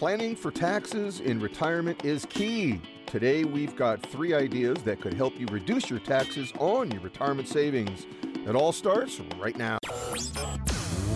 [0.00, 2.80] Planning for taxes in retirement is key.
[3.04, 7.46] Today, we've got three ideas that could help you reduce your taxes on your retirement
[7.46, 8.06] savings.
[8.22, 9.76] It all starts right now.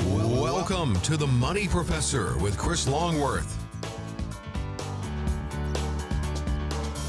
[0.07, 3.59] Welcome to the Money Professor with Chris Longworth.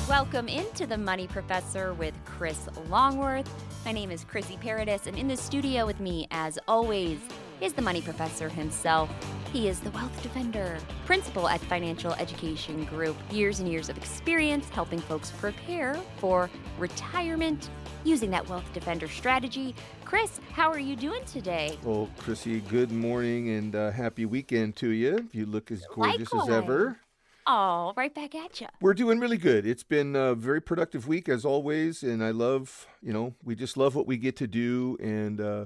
[0.07, 3.53] Welcome into the Money Professor with Chris Longworth.
[3.83, 7.19] My name is Chrissy Paradis, and in the studio with me, as always,
[7.59, 9.09] is the Money Professor himself.
[9.55, 13.15] He is the Wealth Defender, principal at Financial Education Group.
[13.31, 17.69] Years and years of experience helping folks prepare for retirement
[18.03, 19.73] using that Wealth Defender strategy.
[20.03, 21.79] Chris, how are you doing today?
[21.83, 25.29] Well, Chrissy, good morning and uh, happy weekend to you.
[25.31, 26.49] You look as gorgeous Likewise.
[26.49, 26.99] as ever.
[27.47, 28.67] Oh, right back at you.
[28.81, 29.65] We're doing really good.
[29.65, 33.77] It's been a very productive week as always, and I love, you know, we just
[33.77, 35.65] love what we get to do and uh,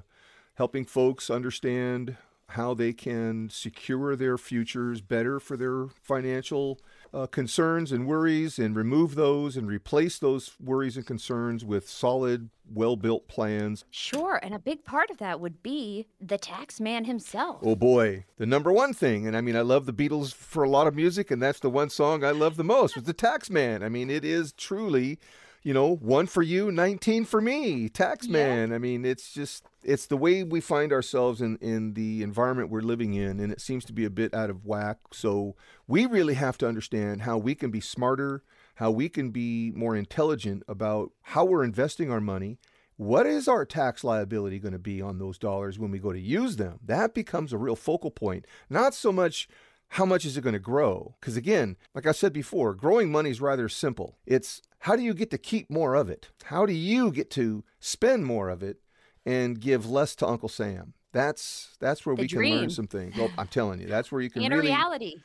[0.53, 2.17] helping folks understand
[2.49, 6.79] how they can secure their futures better for their financial
[7.13, 12.49] uh, concerns and worries and remove those and replace those worries and concerns with solid,
[12.71, 13.85] well built plans.
[13.89, 17.59] Sure, and a big part of that would be the tax man himself.
[17.63, 20.69] Oh boy, the number one thing, and I mean, I love the Beatles for a
[20.69, 23.49] lot of music, and that's the one song I love the most was the Tax
[23.49, 23.83] Man.
[23.83, 25.19] I mean, it is truly,
[25.63, 28.33] you know, one for you, 19 for me, Tax Yeah.
[28.33, 28.73] Man.
[28.73, 32.81] I mean, it's just, it's the way we find ourselves in, in the environment we're
[32.81, 34.97] living in, and it seems to be a bit out of whack.
[35.11, 35.55] So
[35.87, 38.43] we really have to understand how we can be smarter,
[38.75, 42.57] how we can be more intelligent about how we're investing our money.
[42.95, 46.19] What is our tax liability going to be on those dollars when we go to
[46.19, 46.79] use them?
[46.85, 48.45] That becomes a real focal point.
[48.69, 49.47] Not so much
[49.93, 51.15] how much is it going to grow?
[51.19, 54.17] Because again, like I said before, growing money is rather simple.
[54.25, 56.29] It's how do you get to keep more of it?
[56.45, 58.77] How do you get to spend more of it
[59.25, 60.93] and give less to Uncle Sam?
[61.11, 62.69] That's that's where The we can learn dream.
[62.69, 63.15] some things.
[63.17, 65.15] Well, I'm telling you, that's where you can a really reality.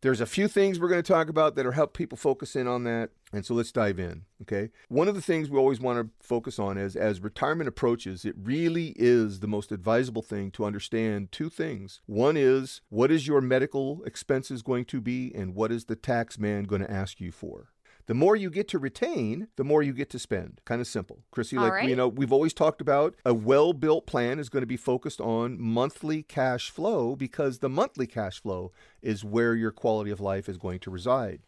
[0.00, 2.84] there's a few things we're going to talk about that'll help people focus in on
[2.84, 3.10] that.
[3.32, 4.24] And so let's dive in.
[4.42, 4.70] Okay.
[4.88, 8.34] One of the things we always want to focus on is as retirement approaches, it
[8.42, 12.00] really is the most advisable thing to understand two things.
[12.06, 16.38] One is what is your medical expenses going to be, and what is the tax
[16.38, 17.68] man going to ask you for?
[18.08, 20.62] The more you get to retain, the more you get to spend.
[20.64, 21.20] Kind of simple.
[21.30, 21.88] Chrissy, like right.
[21.88, 25.60] you know, we've always talked about a well-built plan is going to be focused on
[25.60, 30.56] monthly cash flow because the monthly cash flow is where your quality of life is
[30.56, 31.42] going to reside.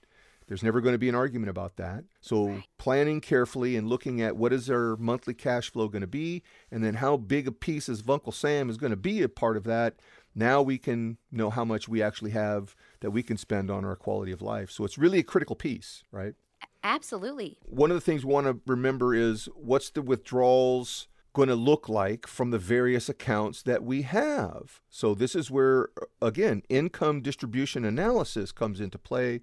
[0.48, 2.04] There's never going to be an argument about that.
[2.20, 6.42] So planning carefully and looking at what is our monthly cash flow going to be,
[6.70, 9.56] and then how big a piece of Uncle Sam is going to be a part
[9.56, 9.94] of that.
[10.34, 13.96] Now we can know how much we actually have that we can spend on our
[13.96, 14.70] quality of life.
[14.70, 16.34] So it's really a critical piece, right?
[16.82, 17.58] Absolutely.
[17.62, 21.88] One of the things we want to remember is what's the withdrawals going to look
[21.88, 24.80] like from the various accounts that we have.
[24.88, 25.90] So this is where
[26.20, 29.42] again, income distribution analysis comes into play.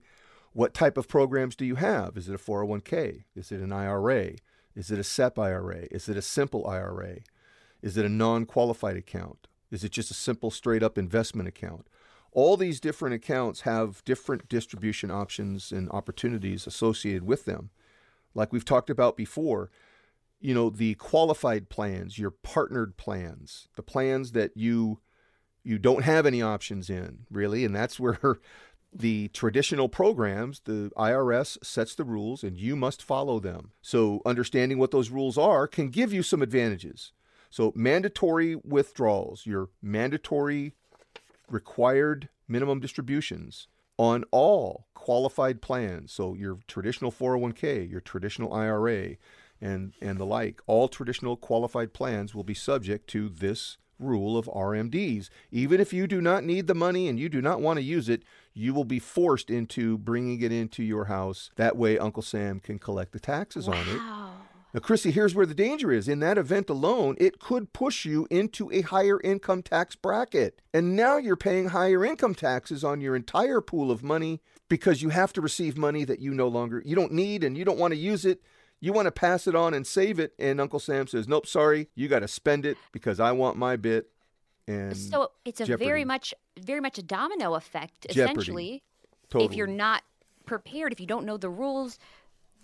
[0.53, 2.17] What type of programs do you have?
[2.17, 3.23] Is it a 401k?
[3.35, 4.31] Is it an IRA?
[4.75, 5.87] Is it a SEP IRA?
[5.91, 7.17] Is it a simple IRA?
[7.81, 9.47] Is it a non-qualified account?
[9.71, 11.87] Is it just a simple straight up investment account?
[12.31, 17.69] All these different accounts have different distribution options and opportunities associated with them.
[18.35, 19.71] Like we've talked about before,
[20.39, 24.99] you know, the qualified plans, your partnered plans, the plans that you
[25.63, 28.39] you don't have any options in, really, and that's where
[28.93, 33.71] the traditional programs, the IRS sets the rules and you must follow them.
[33.81, 37.11] So understanding what those rules are can give you some advantages.
[37.49, 40.73] So mandatory withdrawals, your mandatory
[41.49, 46.11] required minimum distributions on all qualified plans.
[46.11, 49.15] So your traditional 401k, your traditional IRA,
[49.59, 54.45] and and the like, all traditional qualified plans will be subject to this rule of
[54.45, 55.29] RMDs.
[55.51, 58.09] Even if you do not need the money and you do not want to use
[58.09, 61.49] it, you will be forced into bringing it into your house.
[61.55, 64.01] That way Uncle Sam can collect the taxes on it.
[64.77, 66.07] Now, Chrissy, here's where the danger is.
[66.07, 70.61] In that event alone, it could push you into a higher income tax bracket.
[70.71, 74.39] And now you're paying higher income taxes on your entire pool of money
[74.69, 77.65] because you have to receive money that you no longer you don't need and you
[77.65, 78.43] don't want to use it.
[78.79, 81.89] You want to pass it on and save it, and Uncle Sam says, "Nope, sorry,
[81.95, 84.11] you got to spend it because I want my bit."
[84.67, 85.85] And So it's a jeopardy.
[85.85, 88.05] very much, very much a domino effect.
[88.11, 88.21] Jeopardy.
[88.21, 88.83] Essentially,
[89.31, 89.49] totally.
[89.49, 90.03] if you're not
[90.45, 91.97] prepared, if you don't know the rules,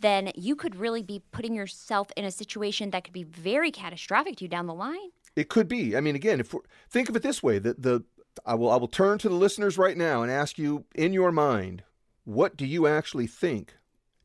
[0.04, 4.38] then you could really be putting yourself in a situation that could be very catastrophic
[4.38, 5.10] to you down the line.
[5.36, 5.98] It could be.
[5.98, 6.54] I mean, again, if
[6.90, 8.04] think of it this way, that the
[8.46, 11.32] I will I will turn to the listeners right now and ask you in your
[11.32, 11.84] mind,
[12.24, 13.76] what do you actually think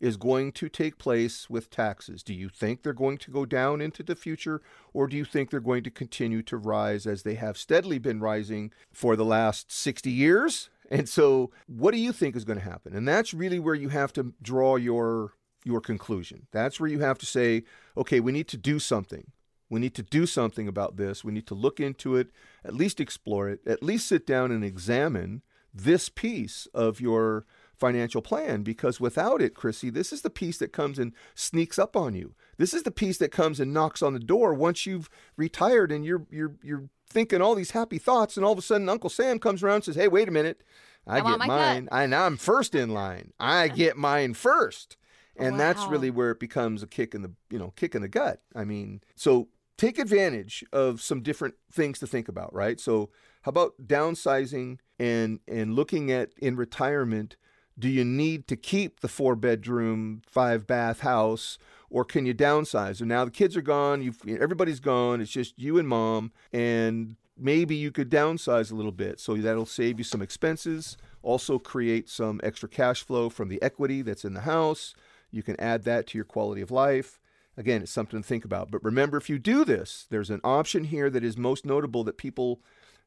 [0.00, 2.22] is going to take place with taxes?
[2.22, 5.50] Do you think they're going to go down into the future, or do you think
[5.50, 9.72] they're going to continue to rise as they have steadily been rising for the last
[9.72, 10.70] 60 years?
[10.90, 12.94] And so, what do you think is going to happen?
[12.94, 15.32] And that's really where you have to draw your
[15.64, 16.46] your conclusion.
[16.52, 17.64] That's where you have to say,
[17.96, 19.32] okay, we need to do something.
[19.70, 21.22] We need to do something about this.
[21.22, 22.28] We need to look into it,
[22.64, 25.42] at least explore it, at least sit down and examine
[25.74, 27.44] this piece of your
[27.78, 31.96] financial plan because without it, Chrissy, this is the piece that comes and sneaks up
[31.96, 32.34] on you.
[32.56, 36.04] This is the piece that comes and knocks on the door once you've retired and
[36.04, 39.38] you're you're you're thinking all these happy thoughts and all of a sudden Uncle Sam
[39.38, 40.62] comes around and says, "Hey, wait a minute.
[41.06, 41.88] I, I get mine.
[41.92, 43.32] I now I'm first in line.
[43.38, 44.96] I get mine first.
[45.38, 45.58] And wow.
[45.58, 48.40] that's really where it becomes a kick in the, you know, kick in the gut.
[48.54, 52.80] I mean, so take advantage of some different things to think about, right?
[52.80, 53.10] So,
[53.42, 57.36] how about downsizing and and looking at in retirement
[57.78, 61.58] do you need to keep the four bedroom, five bath house,
[61.90, 63.00] or can you downsize?
[63.00, 67.16] And now the kids are gone, you've, everybody's gone, it's just you and mom, and
[67.36, 69.20] maybe you could downsize a little bit.
[69.20, 74.02] So that'll save you some expenses, also create some extra cash flow from the equity
[74.02, 74.94] that's in the house.
[75.30, 77.20] You can add that to your quality of life.
[77.56, 78.70] Again, it's something to think about.
[78.70, 82.16] But remember, if you do this, there's an option here that is most notable that
[82.16, 82.60] people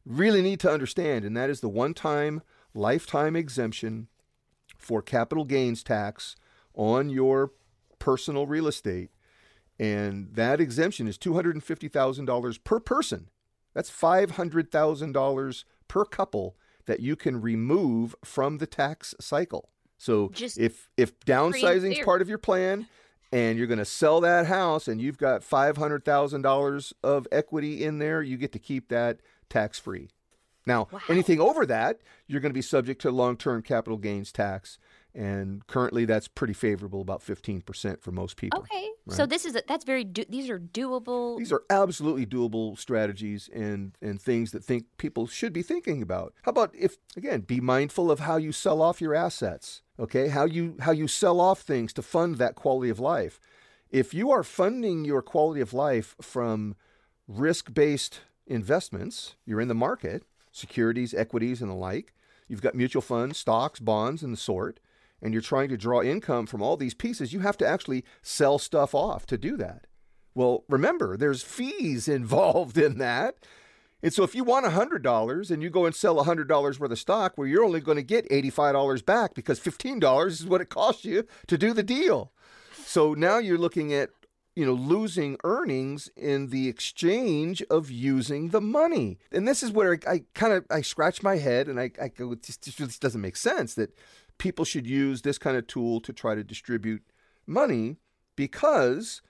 [0.06, 2.42] really need to understand, and that is the one time
[2.74, 4.08] lifetime exemption
[4.78, 6.36] for capital gains tax
[6.74, 7.52] on your
[8.00, 9.12] personal real estate.
[9.80, 13.30] And that exemption is $250,000 per person.
[13.74, 19.71] That's $500,000 per couple that you can remove from the tax cycle.
[20.02, 22.88] So Just if if downsizing is part of your plan
[23.32, 28.24] and you're going to sell that house and you've got $500,000 of equity in there,
[28.24, 30.10] you get to keep that tax free.
[30.66, 31.02] Now, wow.
[31.08, 34.80] anything over that, you're going to be subject to long term capital gains tax.
[35.14, 38.60] And currently, that's pretty favorable, about 15% for most people.
[38.60, 38.88] Okay.
[39.06, 39.18] Right?
[39.18, 41.38] So, this is a, that's very, do, these are doable.
[41.38, 46.34] These are absolutely doable strategies and, and things that think people should be thinking about.
[46.44, 50.30] How about if, again, be mindful of how you sell off your assets, okay?
[50.30, 53.40] How you, how you sell off things to fund that quality of life.
[53.90, 56.76] If you are funding your quality of life from
[57.28, 62.14] risk based investments, you're in the market, securities, equities, and the like.
[62.48, 64.80] You've got mutual funds, stocks, bonds, and the sort,
[65.22, 67.32] and you're trying to draw income from all these pieces.
[67.32, 69.88] You have to actually sell stuff off to do that.
[70.34, 73.36] Well, remember, there's fees involved in that.
[74.04, 77.38] And so if you want $100 and you go and sell $100 worth of stock,
[77.38, 81.26] well, you're only going to get $85 back because $15 is what it costs you
[81.48, 82.32] to do the deal.
[82.86, 84.10] So now you're looking at
[84.56, 89.18] you know, losing earnings in the exchange of using the money.
[89.32, 92.10] And this is where I, I kind of I scratch my head and I, I
[92.10, 93.96] go, this, just doesn't make sense that
[94.38, 97.04] people should use this kind of tool to try to distribute
[97.48, 97.98] money
[98.36, 99.22] because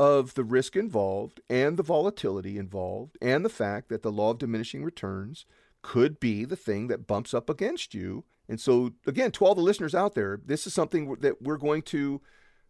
[0.00, 4.38] of the risk involved and the volatility involved and the fact that the law of
[4.38, 5.44] diminishing returns
[5.82, 8.24] could be the thing that bumps up against you.
[8.48, 11.82] And so, again, to all the listeners out there, this is something that we're going
[11.82, 12.22] to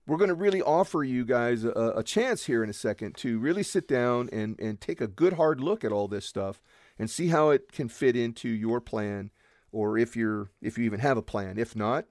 [0.08, 3.38] we're going to really offer you guys a, a, chance here in a second to
[3.38, 6.60] really sit down and, and take a good hard look at all this stuff
[6.98, 9.30] and see how it can fit into your plan
[9.70, 12.06] or if you're if you even have a plan if not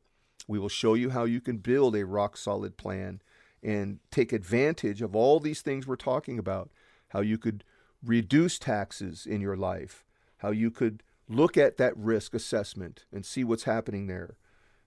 [0.47, 3.19] we will show you how you can build a rock solid plan
[3.63, 6.69] and take advantage of all these things we're talking about
[7.09, 7.63] how you could
[8.03, 10.05] reduce taxes in your life
[10.37, 14.37] how you could look at that risk assessment and see what's happening there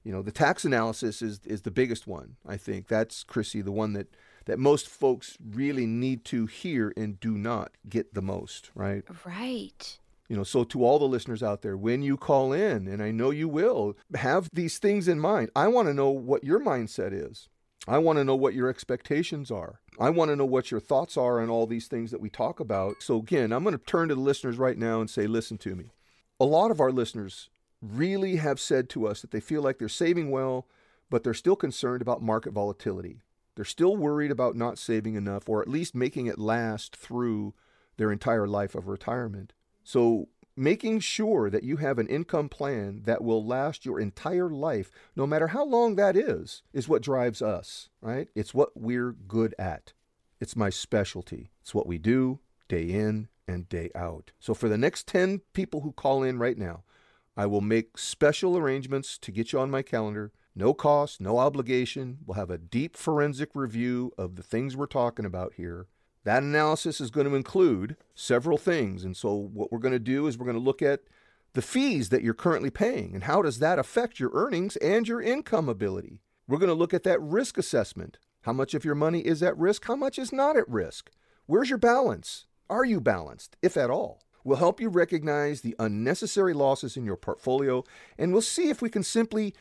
[0.04, 2.36] you know, the tax analysis is is the biggest one.
[2.46, 4.08] I think that's Chrissy, the one that
[4.46, 9.04] that most folks really need to hear and do not get the most, right?
[9.24, 9.98] Right.
[10.28, 13.10] You know, so to all the listeners out there, when you call in, and I
[13.10, 15.50] know you will, have these things in mind.
[15.54, 17.48] I want to know what your mindset is.
[17.88, 19.80] I want to know what your expectations are.
[19.98, 22.60] I want to know what your thoughts are on all these things that we talk
[22.60, 23.02] about.
[23.02, 25.74] So, again, I'm going to turn to the listeners right now and say, listen to
[25.74, 25.86] me.
[26.38, 29.88] A lot of our listeners really have said to us that they feel like they're
[29.88, 30.66] saving well,
[31.10, 33.20] but they're still concerned about market volatility.
[33.56, 37.52] They're still worried about not saving enough or at least making it last through
[37.96, 39.52] their entire life of retirement.
[39.84, 44.90] So, making sure that you have an income plan that will last your entire life,
[45.16, 48.28] no matter how long that is, is what drives us, right?
[48.34, 49.92] It's what we're good at.
[50.40, 51.50] It's my specialty.
[51.60, 54.32] It's what we do day in and day out.
[54.40, 56.84] So, for the next 10 people who call in right now,
[57.36, 60.32] I will make special arrangements to get you on my calendar.
[60.54, 62.18] No cost, no obligation.
[62.26, 65.86] We'll have a deep forensic review of the things we're talking about here.
[66.24, 69.04] That analysis is going to include several things.
[69.04, 71.00] And so, what we're going to do is we're going to look at
[71.54, 75.20] the fees that you're currently paying and how does that affect your earnings and your
[75.20, 76.20] income ability.
[76.48, 78.18] We're going to look at that risk assessment.
[78.42, 79.86] How much of your money is at risk?
[79.86, 81.10] How much is not at risk?
[81.46, 82.46] Where's your balance?
[82.70, 84.22] Are you balanced, if at all?
[84.44, 87.84] We'll help you recognize the unnecessary losses in your portfolio,
[88.18, 89.54] and we'll see if we can simply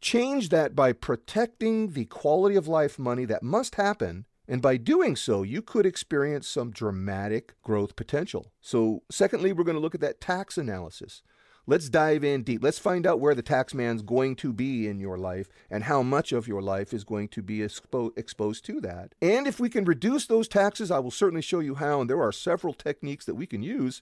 [0.00, 4.26] change that by protecting the quality of life money that must happen.
[4.48, 8.52] And by doing so, you could experience some dramatic growth potential.
[8.60, 11.22] So, secondly, we're going to look at that tax analysis.
[11.68, 12.62] Let's dive in deep.
[12.62, 16.00] Let's find out where the tax man's going to be in your life and how
[16.00, 19.16] much of your life is going to be expo- exposed to that.
[19.20, 22.00] And if we can reduce those taxes, I will certainly show you how.
[22.00, 24.00] And there are several techniques that we can use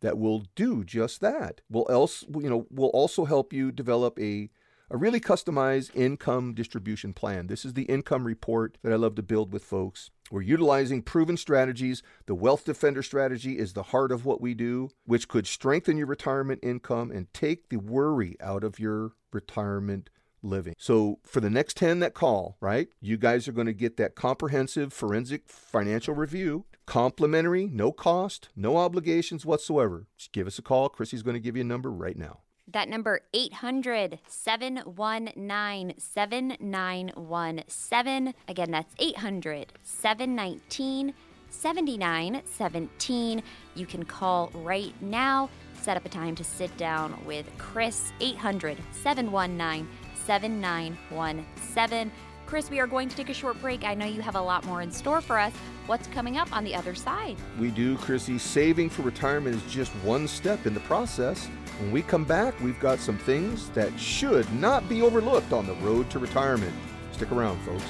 [0.00, 1.62] that will do just that.
[1.70, 4.50] Will else, you know, will also help you develop a
[4.90, 7.48] a really customized income distribution plan.
[7.48, 10.10] This is the income report that I love to build with folks.
[10.30, 12.02] We're utilizing proven strategies.
[12.26, 16.06] The Wealth Defender strategy is the heart of what we do, which could strengthen your
[16.06, 20.10] retirement income and take the worry out of your retirement
[20.42, 20.74] living.
[20.78, 24.14] So, for the next 10 that call, right, you guys are going to get that
[24.14, 30.06] comprehensive forensic financial review, complimentary, no cost, no obligations whatsoever.
[30.16, 30.88] Just give us a call.
[30.88, 32.40] Chrissy's going to give you a number right now.
[32.72, 38.34] That number 800 719 7917.
[38.48, 41.14] Again, that's 800 719
[41.48, 43.42] 7917.
[43.76, 45.48] You can call right now.
[45.80, 49.86] Set up a time to sit down with Chris 800 719
[50.24, 52.10] 7917.
[52.46, 53.84] Chris, we are going to take a short break.
[53.84, 55.52] I know you have a lot more in store for us.
[55.86, 57.36] What's coming up on the other side?
[57.60, 58.38] We do, Chrissy.
[58.38, 61.48] Saving for retirement is just one step in the process.
[61.78, 65.74] When we come back, we've got some things that should not be overlooked on the
[65.74, 66.74] road to retirement.
[67.12, 67.84] Stick around, folks.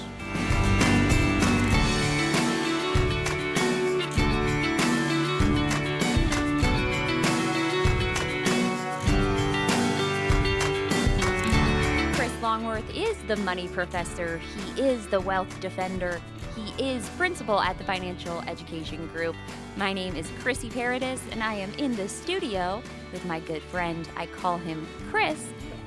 [12.16, 14.38] Chris Longworth is the money professor.
[14.38, 16.20] He is the wealth defender.
[16.78, 19.34] Is principal at the Financial Education Group.
[19.78, 24.06] My name is Chrissy Paradis, and I am in the studio with my good friend.
[24.14, 25.42] I call him Chris,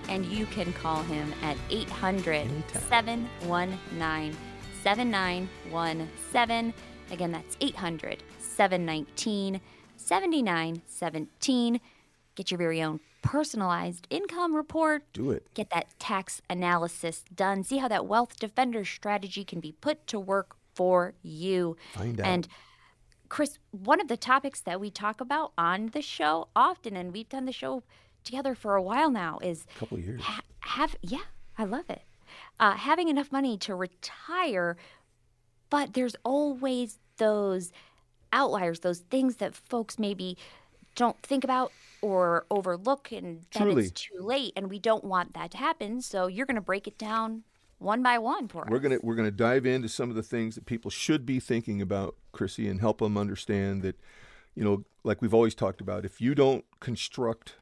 [0.08, 2.50] and you can call him at 800
[2.90, 4.36] 719
[4.82, 6.74] 7917.
[7.12, 9.62] Again, that's 800 719
[9.96, 11.80] 7917.
[12.34, 15.04] Get your very own personalized income report.
[15.14, 15.54] Do it.
[15.54, 17.64] Get that tax analysis done.
[17.64, 21.76] See how that wealth defender strategy can be put to work for you.
[21.94, 22.26] Find out.
[22.28, 22.48] And
[23.28, 27.28] Chris, one of the topics that we talk about on the show often, and we've
[27.28, 27.84] done the show
[28.24, 30.22] together for a while now, is A couple years.
[30.22, 31.26] ha- have yeah,
[31.58, 32.02] I love it.
[32.62, 34.78] Uh, having enough money to retire,
[35.70, 37.74] but there's always those
[38.32, 40.38] outliers, those things that folks maybe
[40.96, 43.84] don't think about or overlook, and then Truly.
[43.88, 46.02] it's too late, and we don't want that to happen.
[46.02, 47.44] So you're going to break it down
[47.80, 48.70] one by one for us.
[48.70, 51.82] We're gonna we're gonna dive into some of the things that people should be thinking
[51.82, 54.00] about, Chrissy, and help them understand that,
[54.56, 57.56] you know, like we've always talked about, if you don't construct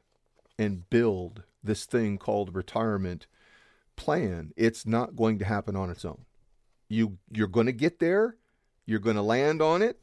[0.58, 3.26] and build this thing called retirement
[3.96, 6.24] plan, it's not going to happen on its own.
[6.88, 8.36] You you're going to get there,
[8.86, 10.00] you're going to land on it,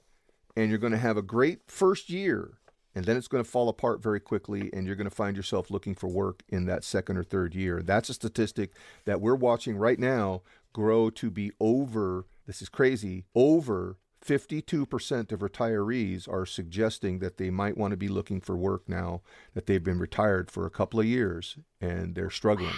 [0.56, 2.58] and you're going to have a great first year.
[2.96, 5.70] And then it's going to fall apart very quickly, and you're going to find yourself
[5.70, 7.82] looking for work in that second or third year.
[7.84, 8.72] That's a statistic
[9.04, 10.42] that we're watching right now
[10.74, 17.50] grow to be over, this is crazy, over 52% of retirees are suggesting that they
[17.50, 19.22] might want to be looking for work now
[19.54, 22.74] that they've been retired for a couple of years and they're struggling.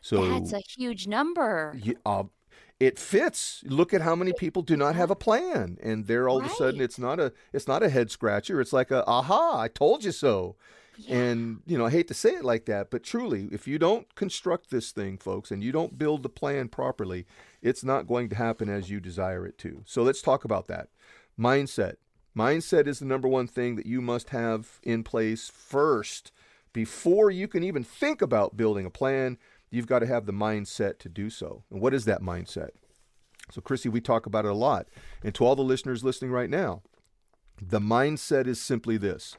[0.00, 1.76] So That's a huge number.
[1.82, 2.24] yeah, uh,
[2.80, 3.62] it fits.
[3.66, 6.48] Look at how many people do not have a plan, and there all of a
[6.48, 8.60] sudden it's not a it's not a head scratcher.
[8.60, 10.56] It's like a aha, I told you so.
[11.08, 14.12] And you know, I hate to say it like that, but truly, if you don't
[14.14, 17.26] construct this thing, folks, and you don't build the plan properly,
[17.62, 19.82] it's not going to happen as you desire it to.
[19.86, 20.88] So let's talk about that.
[21.38, 21.96] Mindset.
[22.36, 26.32] Mindset is the number one thing that you must have in place first
[26.72, 29.38] before you can even think about building a plan.
[29.70, 31.64] You've got to have the mindset to do so.
[31.70, 32.70] And what is that mindset?
[33.50, 34.88] So, Chrissy, we talk about it a lot.
[35.22, 36.82] And to all the listeners listening right now,
[37.60, 39.36] the mindset is simply this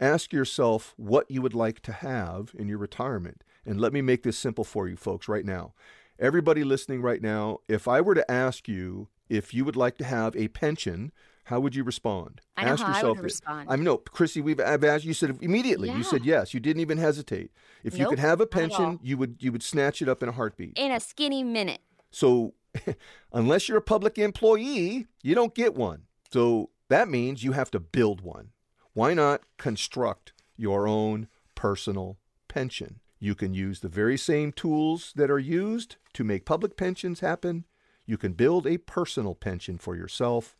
[0.00, 3.44] ask yourself what you would like to have in your retirement.
[3.64, 5.74] And let me make this simple for you, folks, right now.
[6.18, 10.04] Everybody listening right now, if I were to ask you if you would like to
[10.04, 11.12] have a pension,
[11.44, 12.40] how would you respond?
[12.56, 13.68] I ask I yourself respond.
[13.68, 15.90] I know, Chrissy, we've I've asked you said immediately.
[15.90, 16.54] You said yes.
[16.54, 17.50] You didn't even hesitate.
[17.82, 18.68] If you could have a not at all.
[18.68, 20.78] pension, you would you would snatch it up in a heartbeat.
[20.78, 21.80] In a skinny minute.
[22.10, 22.54] So,
[23.32, 26.02] unless you're a public employee, you don't get one.
[26.30, 28.50] So, that means you have to build one.
[28.92, 32.18] Why not construct your own personal
[32.48, 33.00] pension?
[33.18, 37.64] You can use the very same tools that are used to make public pensions happen.
[38.04, 40.56] You can build a personal pension for yourself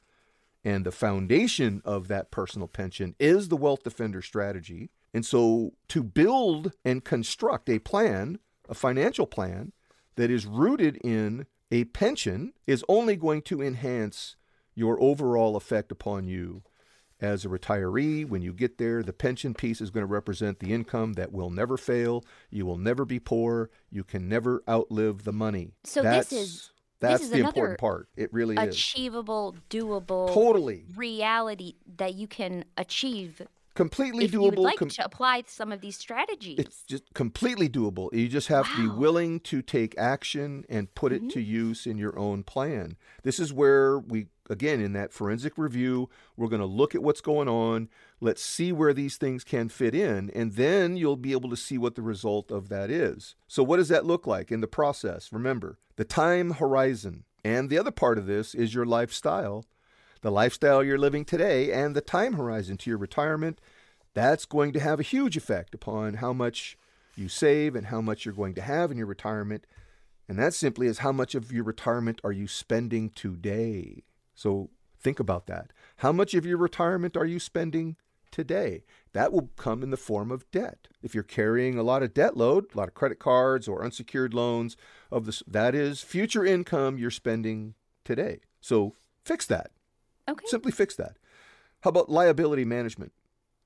[0.64, 4.90] And the foundation of that personal pension is the Wealth Defender strategy.
[5.12, 8.38] And so to build and construct a plan,
[8.68, 9.72] a financial plan
[10.16, 14.36] that is rooted in a pension is only going to enhance
[14.74, 16.62] your overall effect upon you
[17.20, 18.26] as a retiree.
[18.28, 21.50] When you get there, the pension piece is going to represent the income that will
[21.50, 22.24] never fail.
[22.50, 23.70] You will never be poor.
[23.90, 25.72] You can never outlive the money.
[25.84, 26.70] So that's, this is
[27.02, 28.08] that's the important part.
[28.16, 28.74] It really is.
[28.74, 30.84] achievable, doable Totally.
[30.96, 33.42] reality that you can achieve
[33.74, 34.64] Completely if you would doable.
[34.64, 36.58] like com- to apply some of these strategies.
[36.58, 38.12] it's just completely doable.
[38.12, 41.52] You just have to be willing to take action and put it to mm-hmm.
[41.52, 42.96] use in your own plan.
[43.22, 47.20] This is where we, again, in that forensic review, we're going to look at what's
[47.20, 47.88] going on.
[48.20, 51.78] Let's see where these things can fit in, and then you'll be able to see
[51.78, 53.34] what the result of that is.
[53.48, 55.32] So, what does that look like in the process?
[55.32, 57.24] Remember, the time horizon.
[57.44, 59.64] And the other part of this is your lifestyle
[60.22, 63.60] the lifestyle you're living today and the time horizon to your retirement,
[64.14, 66.78] that's going to have a huge effect upon how much
[67.16, 69.66] you save and how much you're going to have in your retirement.
[70.28, 74.04] And that simply is how much of your retirement are you spending today?
[74.34, 75.72] So think about that.
[75.98, 77.96] How much of your retirement are you spending
[78.30, 78.84] today?
[79.12, 80.88] That will come in the form of debt.
[81.02, 84.34] If you're carrying a lot of debt load, a lot of credit cards or unsecured
[84.34, 84.76] loans
[85.10, 87.74] of this that is future income you're spending
[88.04, 88.40] today.
[88.60, 89.70] So fix that.
[90.28, 90.46] okay.
[90.46, 91.16] Simply fix that.
[91.80, 93.12] How about liability management?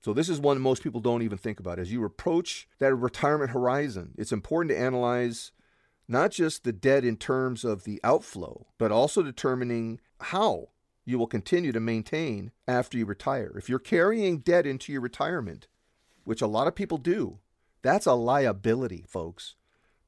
[0.02, 1.80] So, this is one most people don't even think about.
[1.80, 5.50] As you approach that retirement horizon, it's important to analyze
[6.06, 10.68] not just the debt in terms of the outflow, but also determining how
[11.04, 13.54] you will continue to maintain after you retire.
[13.56, 15.68] If you're carrying debt into your retirement,
[16.25, 17.38] which a lot of people do,
[17.82, 19.54] that's a liability, folks.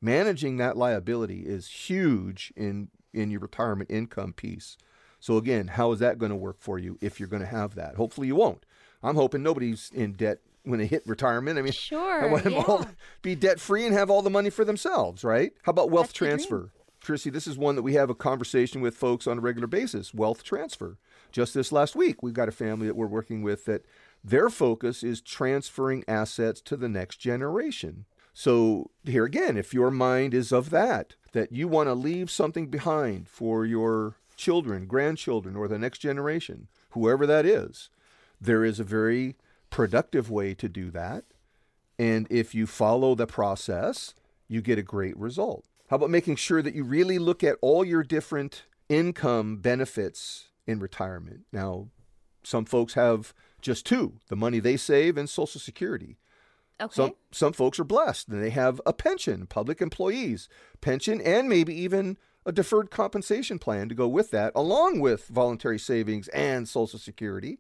[0.01, 4.77] Managing that liability is huge in, in your retirement income piece.
[5.21, 7.75] So again, how is that going to work for you if you're going to have
[7.77, 7.97] that?
[7.97, 8.65] Hopefully you won't.
[9.03, 11.59] I'm hoping nobody's in debt when they hit retirement.
[11.59, 12.87] I mean, sure, I want them all yeah.
[12.87, 15.53] to be debt free and have all the money for themselves, right?
[15.63, 16.73] How about wealth That's transfer?
[17.09, 20.13] Tracy, this is one that we have a conversation with folks on a regular basis
[20.13, 20.99] wealth transfer.
[21.33, 23.87] Just this last week, we've got a family that we're working with that
[24.23, 28.05] their focus is transferring assets to the next generation.
[28.35, 32.67] So, here again, if your mind is of that, that you want to leave something
[32.67, 37.89] behind for your children, grandchildren, or the next generation, whoever that is,
[38.39, 39.35] there is a very
[39.71, 41.25] productive way to do that.
[41.99, 44.13] And if you follow the process,
[44.47, 45.65] you get a great result.
[45.89, 50.81] How about making sure that you really look at all your different income benefits in
[50.81, 51.47] retirement?
[51.53, 51.89] Now,
[52.43, 56.17] some folks have just two the money they save and Social Security.
[56.81, 56.95] Okay.
[56.95, 60.49] Some some folks are blessed and they have a pension, public employees,
[60.81, 65.79] pension, and maybe even a deferred compensation plan to go with that, along with voluntary
[65.79, 67.59] savings and Social Security.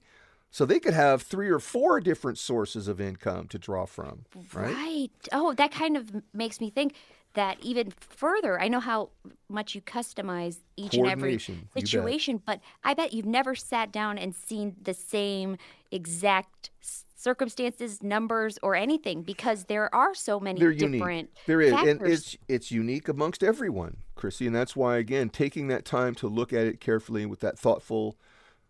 [0.50, 4.74] So they could have three or four different sources of income to draw from, right?
[4.74, 5.10] Right.
[5.30, 6.94] Oh, that kind of makes me think
[7.34, 8.60] that even further.
[8.60, 9.10] I know how
[9.48, 11.88] much you customize each and every Coordination, you bet.
[11.88, 15.56] situation, but I bet you've never sat down and seen the same
[15.90, 16.70] exact
[17.14, 21.46] circumstances, numbers, or anything because there are so many They're different unique.
[21.46, 25.84] There is, and it's it's unique amongst everyone, Chrissy, and that's why again taking that
[25.84, 28.16] time to look at it carefully with that thoughtful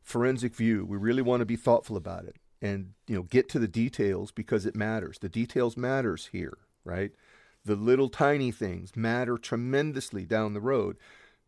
[0.02, 0.84] forensic view.
[0.84, 4.32] We really want to be thoughtful about it and you know get to the details
[4.32, 5.18] because it matters.
[5.18, 7.12] The details matters here, right?
[7.68, 10.96] The little tiny things matter tremendously down the road.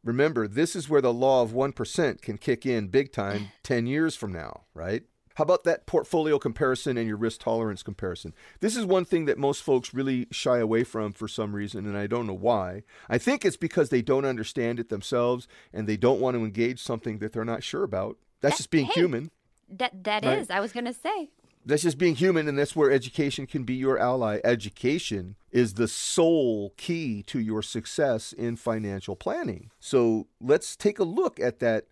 [0.04, 4.16] Remember, this is where the law of 1% can kick in big time 10 years
[4.16, 5.04] from now, right?
[5.36, 8.34] How about that portfolio comparison and your risk tolerance comparison?
[8.60, 11.96] This is one thing that most folks really shy away from for some reason, and
[11.96, 12.82] I don't know why.
[13.08, 16.82] I think it's because they don't understand it themselves and they don't want to engage
[16.82, 18.18] something that they're not sure about.
[18.42, 18.92] That's just being hey.
[18.92, 19.30] human.
[19.70, 20.38] that that Right.
[20.40, 20.50] is.
[20.50, 21.30] I was gonna say.
[21.64, 24.40] That's just being human, and that's where education can be your ally.
[24.44, 29.70] Education is the sole key to your success in financial planning.
[29.78, 31.86] So let's take a look at that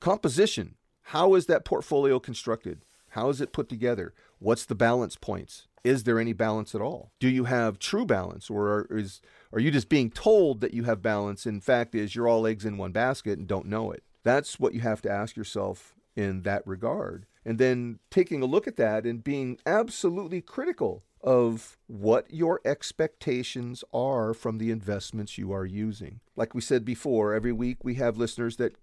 [0.00, 0.76] composition.
[1.02, 2.84] How is that portfolio constructed?
[3.10, 4.14] How is it put together?
[4.38, 5.66] What's the balance points?
[5.82, 7.12] Is there any balance at all?
[7.18, 9.20] Do you have true balance, or is
[9.52, 11.46] are you just being told that you have balance?
[11.46, 14.02] In fact, is you're all eggs in one basket and don't know it?
[14.22, 17.26] That's what you have to ask yourself in that regard.
[17.48, 23.82] And then taking a look at that and being absolutely critical of what your expectations
[23.90, 26.20] are from the investments you are using.
[26.36, 28.76] Like we said before, every week we have listeners that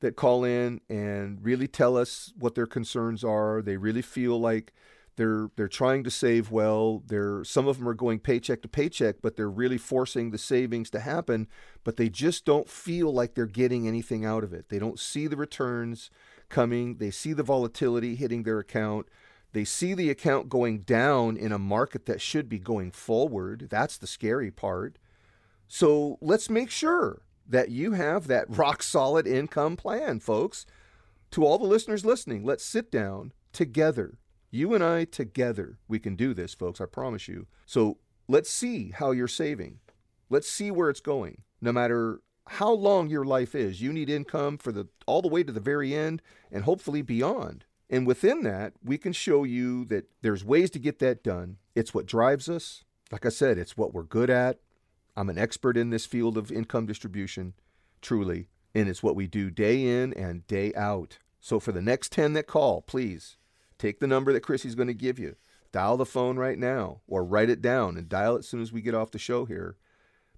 [0.00, 3.62] that call in and really tell us what their concerns are.
[3.62, 4.74] They really feel like
[5.16, 7.02] they're they're trying to save well.
[7.06, 10.90] They're some of them are going paycheck to paycheck, but they're really forcing the savings
[10.90, 11.48] to happen,
[11.82, 14.68] but they just don't feel like they're getting anything out of it.
[14.68, 16.10] They don't see the returns
[16.52, 19.08] coming, they see the volatility hitting their account,
[19.52, 23.68] they see the account going down in a market that should be going forward.
[23.70, 24.98] That's the scary part.
[25.68, 30.64] So let's make sure that you have that rock solid income plan, folks.
[31.32, 34.18] To all the listeners listening, let's sit down together.
[34.50, 37.46] You and I together, we can do this, folks, I promise you.
[37.64, 39.78] So let's see how you're saving.
[40.28, 41.42] Let's see where it's going.
[41.60, 42.20] No matter
[42.52, 45.58] how long your life is, you need income for the all the way to the
[45.58, 47.64] very end and hopefully beyond.
[47.88, 51.56] And within that, we can show you that there's ways to get that done.
[51.74, 52.84] It's what drives us.
[53.10, 54.58] Like I said, it's what we're good at.
[55.16, 57.54] I'm an expert in this field of income distribution,
[58.02, 61.18] truly, and it's what we do day in and day out.
[61.40, 63.38] So for the next 10 that call, please
[63.78, 65.36] take the number that Chrissy's going to give you.
[65.72, 68.72] Dial the phone right now or write it down and dial it as soon as
[68.72, 69.76] we get off the show here.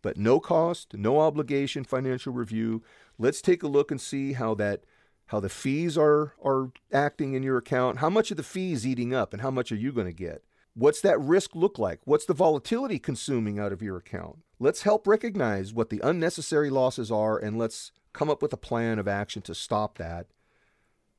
[0.05, 2.83] But no cost, no obligation financial review.
[3.19, 4.85] Let's take a look and see how that
[5.29, 9.15] how the fees are are acting in your account, how much of the fees eating
[9.15, 10.45] up and how much are you going to get?
[10.75, 12.01] What's that risk look like?
[12.05, 14.41] What's the volatility consuming out of your account?
[14.59, 18.99] Let's help recognize what the unnecessary losses are and let's come up with a plan
[18.99, 20.27] of action to stop that.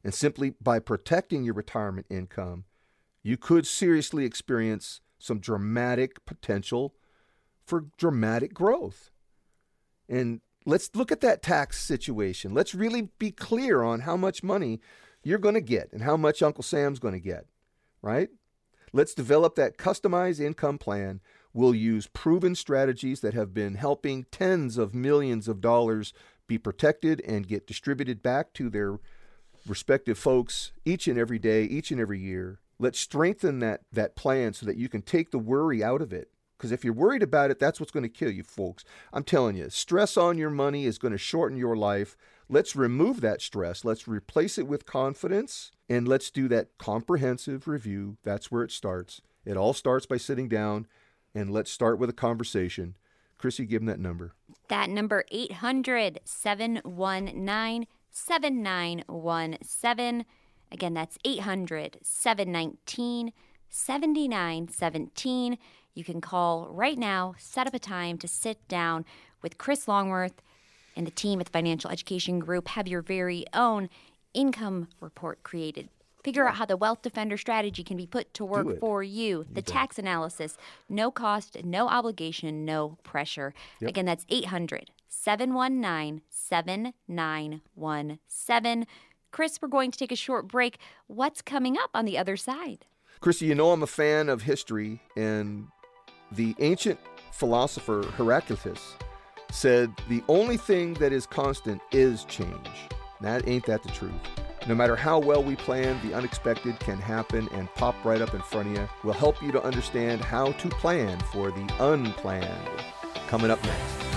[0.03, 2.65] And simply by protecting your retirement income,
[3.23, 6.93] you could seriously experience some dramatic potential
[7.65, 9.11] for dramatic growth.
[10.07, 12.53] And let's look at that tax situation.
[12.53, 14.79] Let's really be clear on how much money
[15.23, 17.45] you're going to get and how much Uncle Sam's going to get,
[18.01, 18.29] right?
[18.93, 21.21] Let's develop that customized income plan.
[21.53, 26.13] We'll use proven strategies that have been helping tens of millions of dollars
[26.47, 28.99] be protected and get distributed back to their
[29.67, 32.59] respective folks each and every day, each and every year.
[32.77, 36.29] Let's strengthen that, that plan so that you can take the worry out of it
[36.65, 38.83] because if you're worried about it, that's what's going to kill you, folks.
[39.13, 42.17] I'm telling you, stress on your money is going to shorten your life.
[42.49, 43.85] Let's remove that stress.
[43.85, 48.17] Let's replace it with confidence and let's do that comprehensive review.
[48.23, 49.21] That's where it starts.
[49.45, 50.87] It all starts by sitting down
[51.35, 52.97] and let's start with a conversation.
[53.37, 54.33] Chrissy, give them that number.
[54.69, 60.25] That number 800 719 7917.
[60.71, 63.33] Again, that's 800 719
[63.69, 65.57] 7917.
[65.95, 69.05] You can call right now, set up a time to sit down
[69.41, 70.41] with Chris Longworth
[70.95, 73.89] and the team at the Financial Education Group, have your very own
[74.33, 75.89] income report created.
[76.23, 79.45] Figure out how the Wealth Defender strategy can be put to work for you.
[79.51, 80.57] The tax analysis,
[80.89, 83.53] no cost, no obligation, no pressure.
[83.79, 83.89] Yep.
[83.89, 88.87] Again, that's 800 719 7917.
[89.31, 90.79] Chris, we're going to take a short break.
[91.07, 92.85] What's coming up on the other side?
[93.19, 95.67] Chrissy, you know I'm a fan of history, and
[96.31, 96.99] the ancient
[97.31, 98.95] philosopher Heraclitus
[99.51, 102.69] said the only thing that is constant is change.
[103.21, 104.13] That ain't that the truth.
[104.67, 108.41] No matter how well we plan, the unexpected can happen and pop right up in
[108.41, 108.89] front of you.
[109.03, 112.83] We'll help you to understand how to plan for the unplanned.
[113.27, 114.14] Coming up next.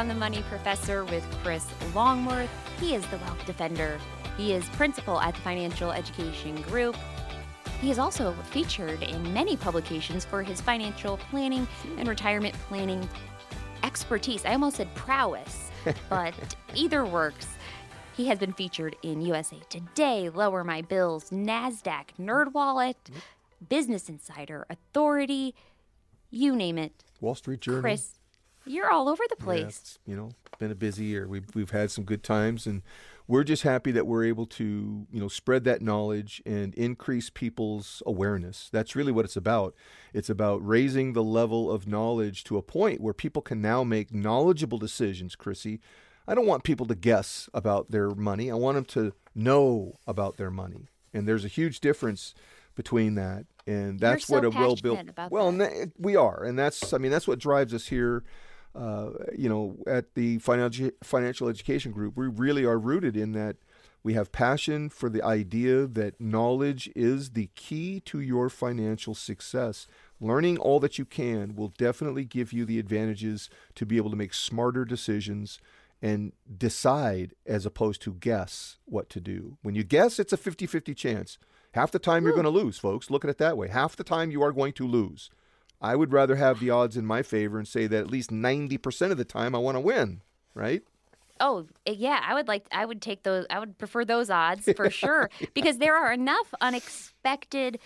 [0.00, 2.48] On the Money Professor with Chris Longworth.
[2.80, 4.00] He is the Wealth Defender.
[4.38, 6.96] He is principal at the Financial Education Group.
[7.82, 13.06] He is also featured in many publications for his financial planning and retirement planning
[13.82, 14.46] expertise.
[14.46, 15.70] I almost said prowess,
[16.08, 16.32] but
[16.74, 17.48] either works.
[18.16, 22.94] He has been featured in USA Today, Lower My Bills, NASDAQ, NerdWallet,
[23.68, 25.54] Business Insider, Authority,
[26.30, 27.04] you name it.
[27.20, 27.82] Wall Street Journal.
[27.82, 28.19] Chris
[28.66, 29.98] you're all over the place.
[30.04, 31.26] Yeah, you know, been a busy year.
[31.26, 32.82] We've we've had some good times, and
[33.26, 38.02] we're just happy that we're able to you know spread that knowledge and increase people's
[38.06, 38.68] awareness.
[38.72, 39.74] That's really what it's about.
[40.12, 44.12] It's about raising the level of knowledge to a point where people can now make
[44.12, 45.34] knowledgeable decisions.
[45.34, 45.80] Chrissy,
[46.28, 48.50] I don't want people to guess about their money.
[48.50, 52.34] I want them to know about their money, and there's a huge difference
[52.76, 54.98] between that and that's so what a well built
[55.30, 58.22] well that, we are and that's i mean that's what drives us here
[58.74, 63.56] uh, you know, at the financial financial education group, we really are rooted in that
[64.02, 69.86] we have passion for the idea that knowledge is the key to your financial success.
[70.20, 74.16] Learning all that you can will definitely give you the advantages to be able to
[74.16, 75.58] make smarter decisions
[76.00, 79.58] and decide as opposed to guess what to do.
[79.62, 81.36] When you guess, it's a 50 50 chance.
[81.72, 83.10] Half the time you're going to lose, folks.
[83.10, 83.68] Look at it that way.
[83.68, 85.30] Half the time you are going to lose.
[85.80, 89.10] I would rather have the odds in my favor and say that at least 90%
[89.10, 90.20] of the time I want to win,
[90.54, 90.82] right?
[91.40, 94.68] Oh, eh, yeah, I would like I would take those I would prefer those odds
[94.76, 97.78] for sure because there are enough unexpected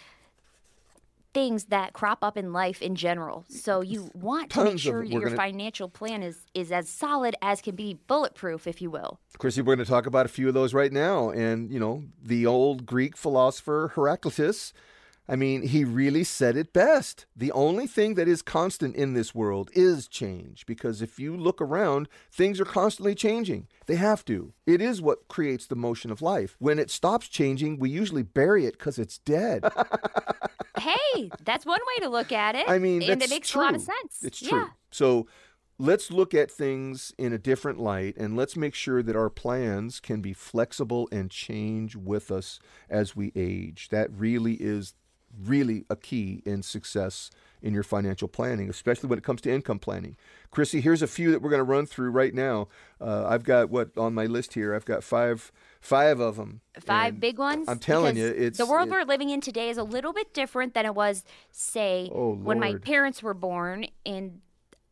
[1.33, 3.45] things that crop up in life in general.
[3.49, 5.09] So you want to make Tons sure it.
[5.09, 8.81] that We're your gonna- financial plan is is as solid as can be, bulletproof if
[8.81, 9.19] you will.
[9.39, 11.31] Chrissy, we're going to talk about a few of those right now.
[11.31, 14.73] And, you know, the old Greek philosopher Heraclitus,
[15.27, 17.25] I mean, he really said it best.
[17.35, 20.67] The only thing that is constant in this world is change.
[20.67, 23.69] Because if you look around, things are constantly changing.
[23.87, 24.53] They have to.
[24.67, 26.57] It is what creates the motion of life.
[26.59, 29.65] When it stops changing, we usually bury it because it's dead.
[30.79, 32.69] hey, that's one way to look at it.
[32.69, 33.63] I mean, and it makes true.
[33.63, 34.23] a lot of sense.
[34.23, 34.51] It's yeah.
[34.51, 34.71] true.
[34.91, 35.27] So
[35.79, 40.01] let's look at things in a different light and let's make sure that our plans
[40.01, 42.61] can be flexible and change with us
[42.91, 43.89] as we age.
[43.89, 44.95] That really is
[45.43, 47.31] really a key in success
[47.63, 50.17] in your financial planning, especially when it comes to income planning.
[50.51, 52.69] Chrissy, here's a few that we're going to run through right now.
[53.01, 54.75] Uh, I've got what on my list here?
[54.75, 56.61] I've got five, five of them.
[56.79, 57.67] Five And big ones.
[57.69, 60.35] I'm telling you, it's the world it- we're living in today is a little bit
[60.35, 64.43] different than it was, say, Oh, when my parents were born in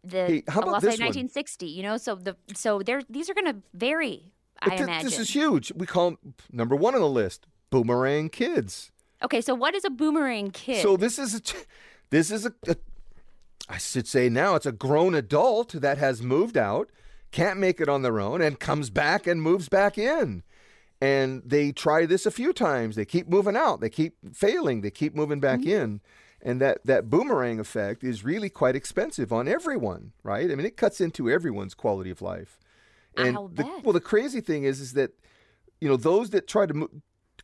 [0.02, 1.08] the Hey, how about I'll say this one?
[1.08, 1.66] 1960.
[1.66, 4.32] You know, so the so there these are going to vary.
[4.60, 5.04] I thi- imagine.
[5.10, 5.72] This is huge.
[5.76, 8.90] We call 'em number one on the list boomerang kids.
[9.24, 10.82] Okay, so what is a boomerang kid?
[10.82, 11.40] So this is a,
[12.10, 12.76] this is a, a,
[13.68, 16.90] I should say now it's a grown adult that has moved out,
[17.30, 20.42] can't make it on their own, and comes back and moves back in.
[21.00, 22.94] And they try this a few times.
[22.96, 23.80] They keep moving out.
[23.80, 24.82] They keep failing.
[24.82, 25.70] They keep moving back Mm-hmm.
[25.70, 26.00] in.
[26.44, 30.50] And that, that boomerang effect is really quite expensive on everyone, right?
[30.50, 32.58] I mean, it cuts into everyone's quality of life.
[33.16, 35.12] And the, well, the crazy thing is, is that
[35.80, 36.90] you know those that try to move.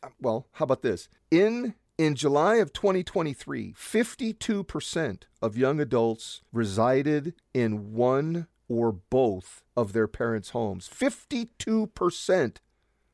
[0.03, 1.09] Uh, well, how about this?
[1.31, 9.91] In in July of 2023, 52% of young adults resided in one or both of
[9.91, 10.87] their parents' homes.
[10.87, 12.57] 52%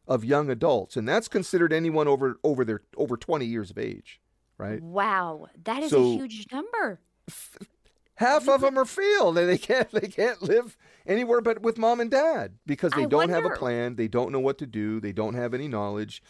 [0.07, 4.21] of young adults, and that's considered anyone over over their over 20 years of age,
[4.57, 4.81] right?
[4.81, 6.99] wow, that is So- a huge number.
[8.19, 11.99] Half of them are failed, and they can't they can't live anywhere but with mom
[11.99, 14.99] and dad because they I don't have a plan, they don't know what to do,
[14.99, 16.21] they don't have any knowledge.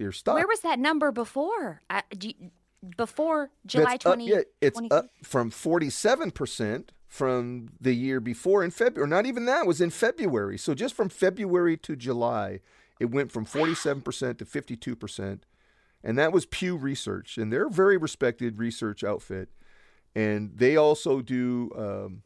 [0.00, 0.34] They're stuck.
[0.36, 1.82] Where was that number before?
[1.90, 2.32] I, you-
[2.96, 4.26] before July That's up- 20?
[4.28, 4.96] yeah, it's 23?
[4.96, 9.10] up from 47% from the year before in February.
[9.10, 10.56] Not even that was in February.
[10.56, 12.60] So just from February to July,
[12.98, 15.40] it went from 47% to 52%.
[16.02, 17.36] And that was Pew Research.
[17.36, 19.50] And they're a very respected research outfit.
[20.14, 22.22] And they also do um,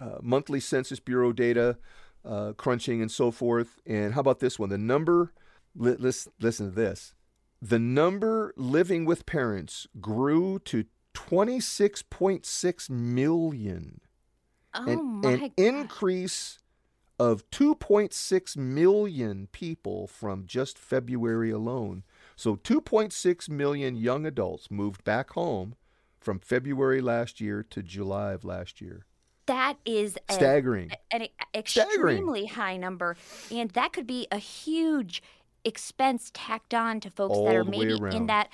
[0.00, 1.76] uh, monthly Census Bureau data,
[2.24, 3.78] uh, crunching, and so forth.
[3.84, 4.70] And how about this one?
[4.70, 5.34] The number,
[5.76, 7.12] li- listen, listen to this.
[7.60, 14.00] The number living with parents grew to 26.6 million,
[14.74, 15.50] Oh an, my an God.
[15.56, 16.58] increase
[17.18, 22.04] of 2.6 million people from just February alone.
[22.36, 25.74] So 2.6 million young adults moved back home
[26.20, 29.04] from February last year to July of last year.
[29.46, 30.90] That is a, Staggering.
[31.10, 31.30] an e-
[31.64, 32.18] Staggering.
[32.18, 33.16] extremely high number,
[33.50, 35.22] and that could be a huge
[35.68, 38.48] expense tacked on to folks that are maybe in that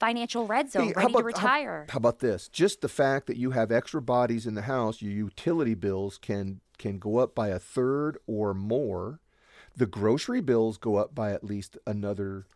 [0.00, 1.86] financial red zone, Hey, how ready to about- how- retire.
[1.90, 2.48] How, about this?
[2.48, 6.60] Just the fact that you have extra bodies in the house, your utility bills can
[6.76, 9.20] can go up by a third or more.
[9.76, 12.46] The grocery bills go up by at least another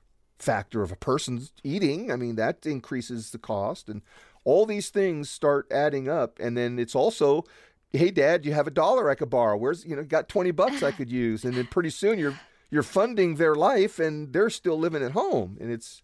[0.40, 2.10] factor of a person's eating.
[2.10, 4.02] I mean, that increases the cost and
[4.44, 7.44] all these things start adding up and then it's also
[7.92, 9.56] hey dad, you have a dollar I could borrow.
[9.56, 12.38] Where's you know, got 20 bucks I could use and then pretty soon you're
[12.70, 16.02] you're funding their life and they're still living at home and it's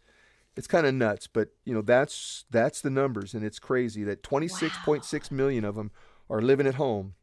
[0.56, 4.22] it's kind of nuts, but you know that's that's the numbers, and it's crazy that
[4.22, 5.90] 26.6 million of them
[6.30, 7.14] are living at home,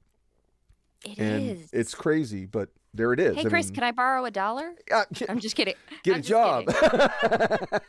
[1.06, 1.70] It is.
[1.72, 3.38] it's crazy, but there it is.
[3.38, 4.74] Hey, Chris, can I borrow a dollar?
[4.92, 5.76] I I'm just kidding.
[6.04, 6.66] get I'm a job?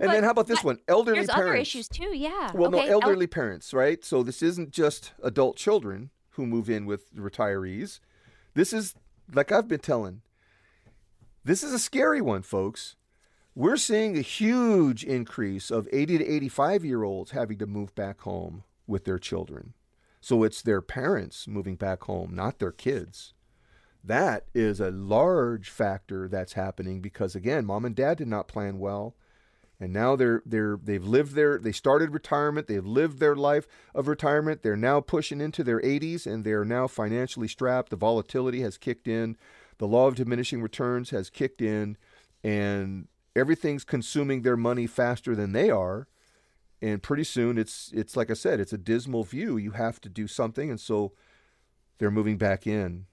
[0.00, 0.78] and then how about this one?
[0.88, 1.48] Elderly There's parents.
[1.50, 2.16] other issues too.
[2.16, 2.50] Yeah.
[2.54, 2.86] Well, okay.
[2.88, 4.04] no, el- elderly parents, right?
[4.04, 8.00] So this isn't just adult children who move in with retirees.
[8.54, 8.94] This is
[9.32, 10.22] like I've been telling.
[11.44, 12.96] This is a scary one, folks.
[13.54, 18.20] We're seeing a huge increase of 80 to 85 year olds having to move back
[18.20, 19.74] home with their children.
[20.20, 23.34] So it's their parents moving back home, not their kids.
[24.02, 28.78] That is a large factor that's happening because again, mom and dad did not plan
[28.78, 29.16] well
[29.80, 34.08] and now they're they're they've lived their they started retirement they've lived their life of
[34.08, 38.76] retirement they're now pushing into their 80s and they're now financially strapped the volatility has
[38.76, 39.36] kicked in
[39.78, 41.96] the law of diminishing returns has kicked in
[42.42, 46.08] and everything's consuming their money faster than they are
[46.82, 50.08] and pretty soon it's it's like i said it's a dismal view you have to
[50.08, 51.12] do something and so
[51.98, 53.06] they're moving back in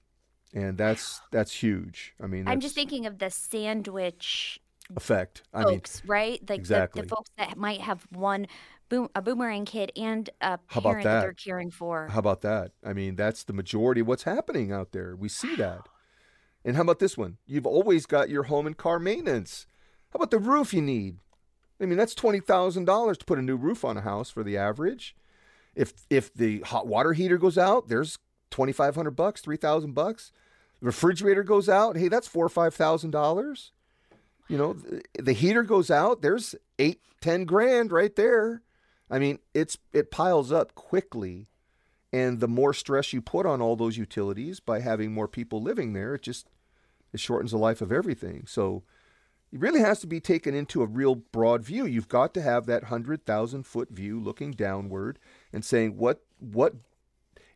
[0.56, 2.14] and that's that's huge.
[2.22, 4.58] I mean, I'm just thinking of the sandwich
[4.94, 5.42] effect.
[5.52, 6.40] I mean, folks, right?
[6.40, 7.02] Like the, exactly.
[7.02, 8.46] the folks that might have one
[8.88, 11.20] boom a boomerang kid and a How parent that?
[11.22, 12.08] they're caring for.
[12.08, 12.72] How about that?
[12.84, 15.16] I mean, that's the majority of what's happening out there.
[15.16, 15.88] We see that.
[16.64, 17.38] And how about this one?
[17.46, 19.66] You've always got your home and car maintenance.
[20.12, 21.18] How about the roof you need?
[21.80, 24.42] I mean, that's twenty thousand dollars to put a new roof on a house for
[24.42, 25.14] the average.
[25.74, 28.18] If if the hot water heater goes out, there's
[28.50, 30.32] twenty five hundred bucks, three thousand bucks.
[30.80, 33.72] The refrigerator goes out, hey, that's four or five thousand dollars.
[34.48, 34.76] You know,
[35.18, 38.62] the, heater goes out, there's eight, ten grand right there.
[39.10, 41.48] I mean, it's it piles up quickly,
[42.12, 45.92] and the more stress you put on all those utilities by having more people living
[45.92, 46.48] there, it just
[47.12, 48.44] it shortens the life of everything.
[48.46, 48.82] So
[49.52, 51.86] it really has to be taken into a real broad view.
[51.86, 55.18] You've got to have that hundred thousand foot view, looking downward
[55.52, 56.74] and saying what what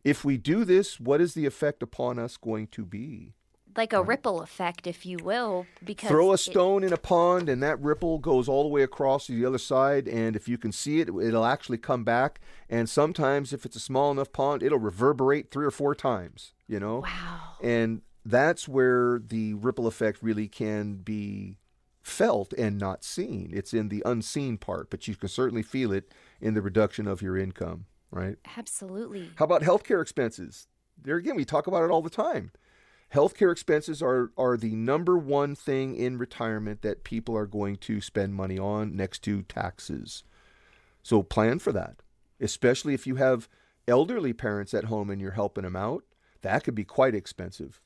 [0.03, 3.33] if we do this, what is the effect upon us going to be?
[3.75, 7.49] Like a ripple effect, if you will, because Throw a it- stone in a pond,
[7.49, 10.07] and that ripple goes all the way across to the other side.
[10.07, 12.39] And if you can see it, it'll actually come back.
[12.69, 16.53] And sometimes, if it's a small enough pond, it'll reverberate three or four times.
[16.67, 17.55] You know, wow.
[17.61, 21.57] and that's where the ripple effect really can be
[22.01, 23.51] felt and not seen.
[23.53, 27.21] It's in the unseen part, but you can certainly feel it in the reduction of
[27.21, 27.85] your income.
[28.09, 28.37] Right.
[28.57, 29.31] Absolutely.
[29.35, 30.67] How about healthcare expenses?
[31.01, 32.51] There again, we talk about it all the time.
[33.13, 37.99] Healthcare expenses are, are the number one thing in retirement that people are going to
[37.99, 40.23] spend money on next to taxes.
[41.03, 41.97] So plan for that,
[42.39, 43.49] especially if you have
[43.87, 46.03] elderly parents at home and you're helping them out.
[46.41, 47.81] That could be quite expensive.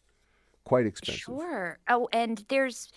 [0.63, 1.21] Quite expensive.
[1.21, 1.79] Sure.
[1.89, 2.91] Oh, and there's,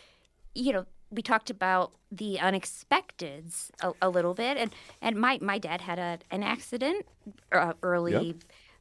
[0.54, 5.58] you know, we talked about the unexpecteds a, a little bit, and and my my
[5.58, 7.06] dad had a an accident
[7.50, 8.36] uh, early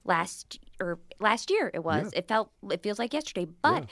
[0.08, 1.70] last or last year.
[1.74, 2.12] It was.
[2.14, 3.86] It felt it feels like yesterday, but.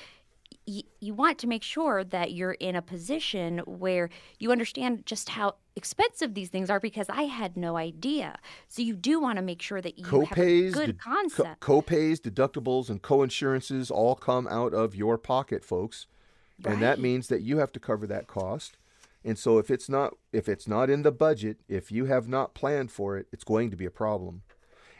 [0.68, 5.30] y- You want to make sure that you're in a position where you understand just
[5.30, 8.38] how expensive these things are because I had no idea.
[8.68, 11.12] So you do want to make sure that you have a Copays, good ded- co-
[11.12, 11.60] concept.
[11.62, 16.08] copays, deductibles, and coinsurances all come out of your pocket, folks,
[16.66, 18.78] and that means that you have to cover that cost.
[19.24, 22.54] And so, if it's not if it's not in the budget, if you have not
[22.56, 24.42] planned for it, it's going to be a problem.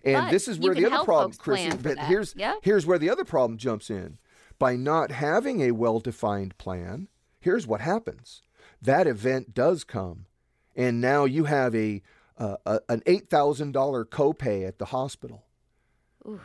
[0.06, 1.76] And But this is where the other problem, Chris.
[1.76, 2.60] But here's Yep.
[2.62, 4.20] here's where the other problem jumps in.
[4.60, 7.08] By not having a well-defined plan,
[7.40, 8.42] here's what happens:
[8.82, 10.28] that event does come,
[10.76, 12.02] and now you have a,
[12.38, 15.46] uh, a an eight thousand dollar copay at the hospital,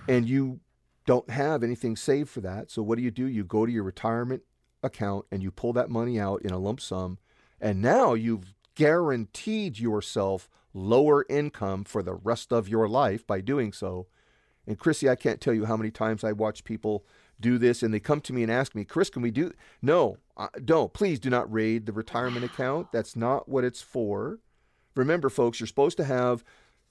[0.08, 0.60] and you
[1.06, 2.70] don't have anything saved for that.
[2.70, 3.26] So what do you do?
[3.26, 4.42] You go to your retirement
[4.82, 7.18] account and you pull that money out in a lump sum,
[7.60, 13.72] and now you've guaranteed yourself lower income for the rest of your life by doing
[13.72, 14.06] so.
[14.66, 17.04] And Chrissy, I can't tell you how many times I watch people
[17.40, 19.52] do this and they come to me and ask me, Chris, can we do?
[19.80, 20.92] No, uh, don't.
[20.92, 22.92] Please do not raid the retirement account.
[22.92, 24.38] That's not what it's for.
[24.94, 26.44] Remember, folks, you're supposed to have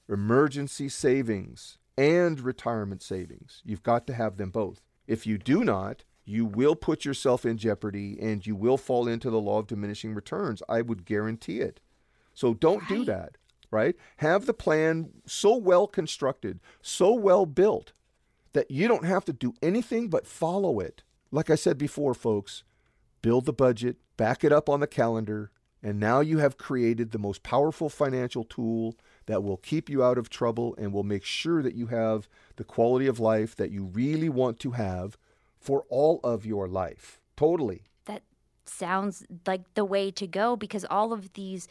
[0.08, 3.62] emergency savings and retirement savings.
[3.66, 4.82] You've got to have them both.
[5.06, 9.30] If you do not, you will put yourself in jeopardy and you will fall into
[9.30, 10.62] the law of diminishing returns.
[10.70, 11.80] I would guarantee it.
[12.34, 13.38] So don't do that,
[13.72, 13.96] right?
[14.18, 17.94] Have the plan so well constructed, so well built
[18.54, 21.04] that you don't have to do anything but follow it.
[21.32, 22.64] Like I said before, folks,
[23.22, 25.52] build the budget, back it up on the calendar,
[25.84, 28.96] and now you have created the most powerful financial tool
[29.28, 32.64] that will keep you out of trouble and will make sure that you have the
[32.64, 35.18] quality of life that you really want to have
[35.60, 37.22] for all of your life.
[37.38, 37.84] Totally.
[38.06, 38.24] that
[38.66, 41.68] sounds like the way to go because all of these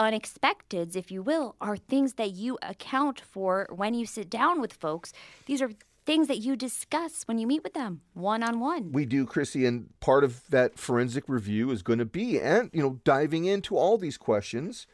[0.00, 4.72] unexpecteds, if you will, are things that you account for when you sit down with
[4.72, 5.12] folks.
[5.46, 5.70] These are
[6.06, 8.90] things that you discuss when you meet with them one on one.
[8.92, 12.82] We do, Chrissy, and part of that forensic review is going to be and you
[12.82, 14.86] know diving into all these questions.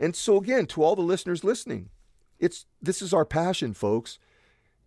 [0.00, 1.90] And so again, to all the listeners listening,
[2.38, 4.18] it's this is our passion, folks.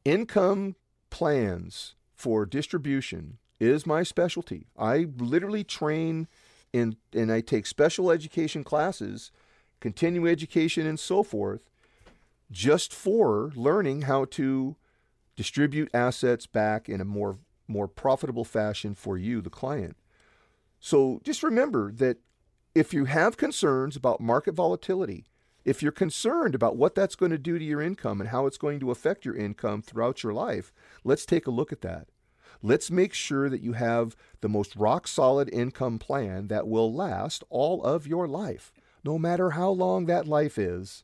[0.03, 0.75] Income
[1.11, 4.67] plans for distribution is my specialty.
[4.77, 6.27] I literally train
[6.73, 9.31] in and I take special education classes,
[9.79, 11.61] continuing education and so forth
[12.51, 14.75] just for learning how to
[15.35, 19.95] distribute assets back in a more more profitable fashion for you the client.
[20.79, 22.17] So just remember that
[22.73, 25.25] if you have concerns about market volatility,
[25.65, 28.57] if you're concerned about what that's going to do to your income and how it's
[28.57, 30.71] going to affect your income throughout your life,
[31.03, 32.07] let's take a look at that.
[32.61, 37.43] Let's make sure that you have the most rock solid income plan that will last
[37.49, 38.71] all of your life,
[39.03, 41.03] no matter how long that life is.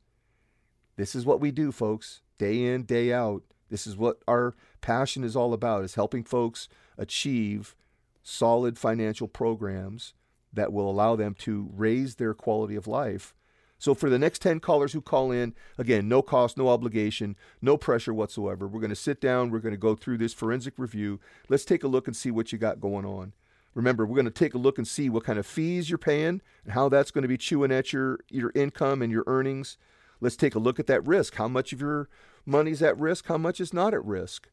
[0.96, 3.44] This is what we do, folks, day in, day out.
[3.70, 6.68] This is what our passion is all about, is helping folks
[6.98, 7.76] achieve
[8.24, 10.14] solid financial programs
[10.54, 13.34] that will allow them to raise their quality of life.
[13.78, 17.76] So, for the next 10 callers who call in, again, no cost, no obligation, no
[17.76, 18.68] pressure whatsoever.
[18.68, 21.20] We're going to sit down, we're going to go through this forensic review.
[21.50, 23.34] Let's take a look and see what you got going on.
[23.76, 26.42] Remember, we're going to take a look and see what kind of fees you're paying
[26.64, 29.78] and how that's going to be chewing at your, your income and your earnings.
[30.22, 31.36] Let's take a look at that risk.
[31.36, 32.10] How much of your
[32.46, 33.28] money's at risk?
[33.28, 34.50] How much is not at risk?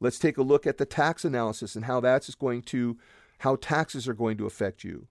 [0.00, 2.98] Let's take a look at the tax analysis and how that's going to,
[3.40, 5.06] how taxes are going to affect you.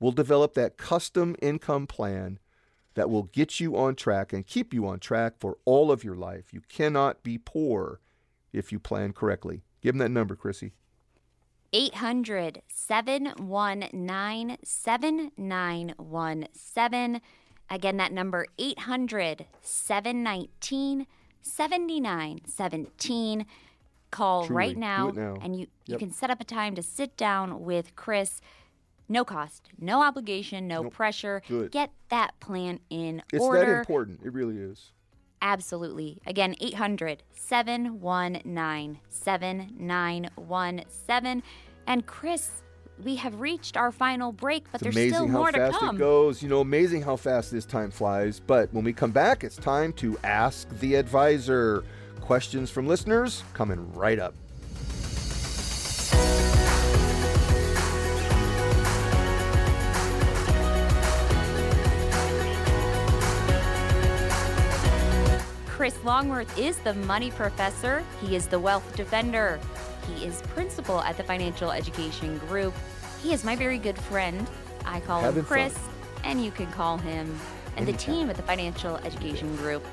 [0.00, 2.38] We'll develop that custom income plan
[2.94, 6.16] that will get you on track and keep you on track for all of your
[6.16, 6.52] life.
[6.52, 8.00] You cannot be poor
[8.52, 9.62] if you plan correctly.
[9.80, 10.72] Give them that number, Chrissy.
[11.72, 17.20] 800 719 7917.
[17.70, 21.06] Again, that number 800 719
[21.40, 23.46] 7917.
[24.10, 24.56] Call Truly.
[24.56, 25.36] right now, now.
[25.40, 28.42] and you, you can set up a time to sit down with Chris.
[29.08, 30.92] No cost, no obligation, no Nope.
[30.92, 31.40] pressure.
[31.48, 31.72] It.
[31.72, 33.62] Get that plan in It's order.
[33.62, 34.20] It's that important.
[34.22, 34.92] It really is.
[35.42, 36.22] Absolutely.
[36.24, 41.42] Again, 800 719 7917.
[41.86, 42.62] And Chris,
[43.02, 45.64] we have reached our final break, but It's there's still more to come.
[45.64, 46.40] Amazing how fast it goes.
[46.42, 48.38] You know, amazing how fast this time flies.
[48.40, 51.82] But when we come back, it's time to ask the advisor.
[52.20, 54.34] Questions from listeners coming right up.
[65.82, 68.04] Chris Longworth is the money professor.
[68.20, 69.58] He is the wealth defender.
[70.06, 72.72] He is principal at the Financial Education Group.
[73.20, 74.48] He is my very good friend.
[74.84, 75.90] I call Having him Chris, fun.
[76.22, 77.36] and you can call him
[77.76, 79.84] and the team at the Financial Education Group.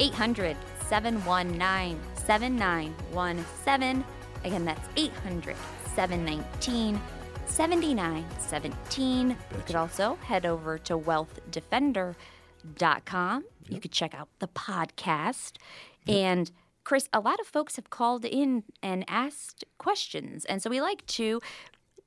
[0.00, 0.56] 800
[0.86, 4.04] 719 7917.
[4.46, 5.56] Again, that's 800
[5.94, 6.98] 719
[7.44, 9.28] 7917.
[9.28, 10.96] You could also head over to
[12.64, 13.44] wealthdefender.com.
[13.68, 15.56] You could check out the podcast.
[16.06, 16.50] And
[16.84, 20.44] Chris, a lot of folks have called in and asked questions.
[20.46, 21.40] And so we like to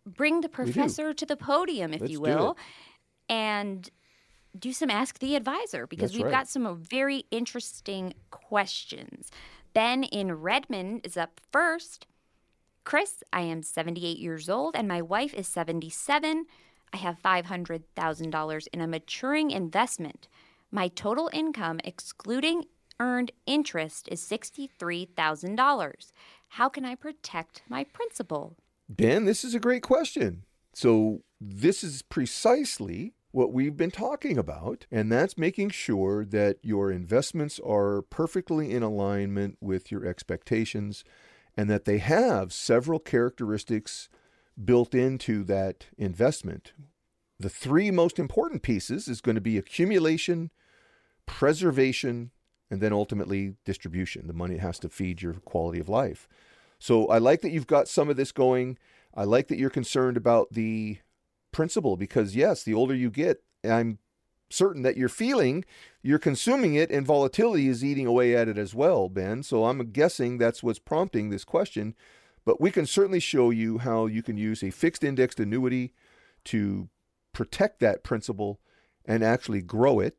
[0.06, 3.34] bring the professor to the podium, if Let's you will, it.
[3.34, 3.89] and
[4.58, 6.32] do some Ask the Advisor because That's we've right.
[6.39, 9.32] got some very interesting questions.
[9.74, 12.08] Ben in Redmond is up first.
[12.84, 16.47] Chris, I am 78 years old and my wife is 77.
[16.91, 20.28] I have $500,000 in a maturing investment.
[20.72, 22.64] My total income, excluding
[22.98, 26.12] earned interest, is $63,000.
[26.48, 28.56] How can I protect my principal?
[28.88, 30.46] Ben, this is a great question.
[30.74, 36.92] So, this is precisely what we've been talking about, and that's making sure that your
[36.92, 41.04] investments are perfectly in alignment with your expectations
[41.58, 44.08] and that they have several characteristics
[44.64, 46.74] built into that investment.
[47.42, 50.52] The three most important pieces is going to be accumulation,
[51.26, 52.30] preservation,
[52.70, 54.28] and then ultimately distribution.
[54.28, 56.28] The money has to feed your quality of life.
[56.78, 58.78] So I like that you've got some of this going.
[59.16, 61.00] I like that you're concerned about the
[61.52, 63.98] principal because, yes, the older you get, I'm
[64.52, 65.64] certain that you're feeling
[66.04, 69.42] you're consuming it and volatility is eating away at it as well, Ben.
[69.42, 71.96] So I'm guessing that's what's prompting this question.
[72.46, 75.94] But we can certainly show you how you can use a fixed indexed annuity
[76.46, 76.89] to
[77.34, 78.60] protect that principal
[79.06, 80.18] and actually grow it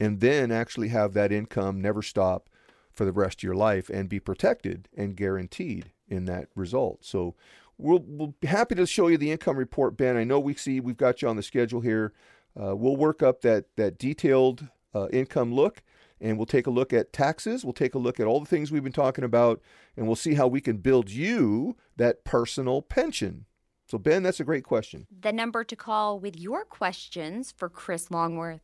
[0.00, 2.48] and then actually have that income never stop
[2.92, 7.04] for the rest of your life and be protected and guaranteed in that result.
[7.04, 7.34] So
[7.76, 10.16] we'll, we'll be happy to show you the income report, Ben.
[10.16, 12.12] I know we see we've got you on the schedule here.
[12.60, 15.82] Uh, we'll work up that that detailed uh, income look,
[16.20, 17.64] and we'll take a look at taxes.
[17.64, 19.60] We'll take a look at all the things we've been talking about,
[19.96, 23.46] and we'll see how we can build you that personal pension.
[23.90, 25.06] So Ben, that's a great question.
[25.20, 28.60] The number to call with your questions for Chris Longworth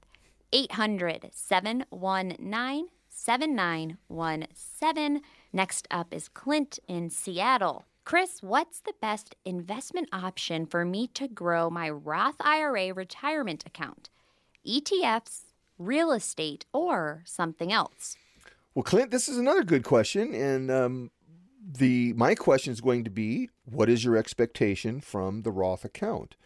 [0.52, 5.22] 800 719 7917.
[5.52, 7.84] Next up is Clint in Seattle.
[8.04, 14.10] Chris, what's the best investment option for me to grow my Roth IRA retirement account?
[14.66, 15.44] ETFs,
[15.78, 18.18] real estate, or something else?
[18.74, 21.10] Well, Clint, this is another good question, and um,
[21.66, 26.36] the my question is going to be: What is your expectation from the Roth account?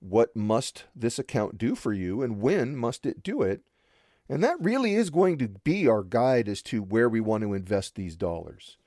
[0.00, 3.62] What must this account do for you, and when must it do it?
[4.28, 7.52] And that really is going to be our guide as to where we want to
[7.52, 8.78] invest these dollars.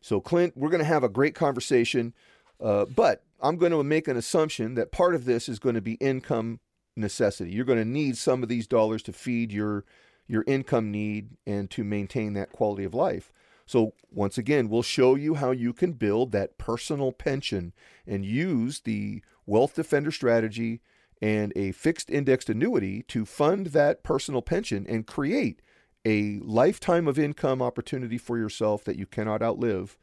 [0.00, 2.12] So, Clint, we're going to have a great conversation,
[2.60, 5.80] uh, but I'm going to make an assumption that part of this is going to
[5.80, 6.60] be income
[6.96, 7.50] necessity.
[7.52, 9.84] You're going to need some of these dollars to feed your
[10.28, 13.32] your income need and to maintain that quality of life.
[13.66, 17.72] So, once again, we'll show you how you can build that personal pension
[18.06, 20.80] and use the Wealth Defender strategy
[21.20, 25.62] and a fixed indexed annuity to fund that personal pension and create
[26.04, 29.96] a lifetime of income opportunity for yourself that you cannot outlive.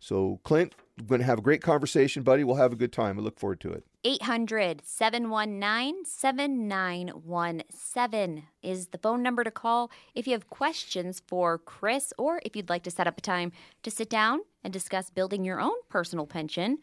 [0.00, 2.44] So, Clint, we're going to have a great conversation, buddy.
[2.44, 3.18] We'll have a good time.
[3.18, 3.84] I look forward to it.
[4.04, 12.12] 800 719 7917 is the phone number to call if you have questions for Chris
[12.16, 13.50] or if you'd like to set up a time
[13.82, 16.78] to sit down and discuss building your own personal pension.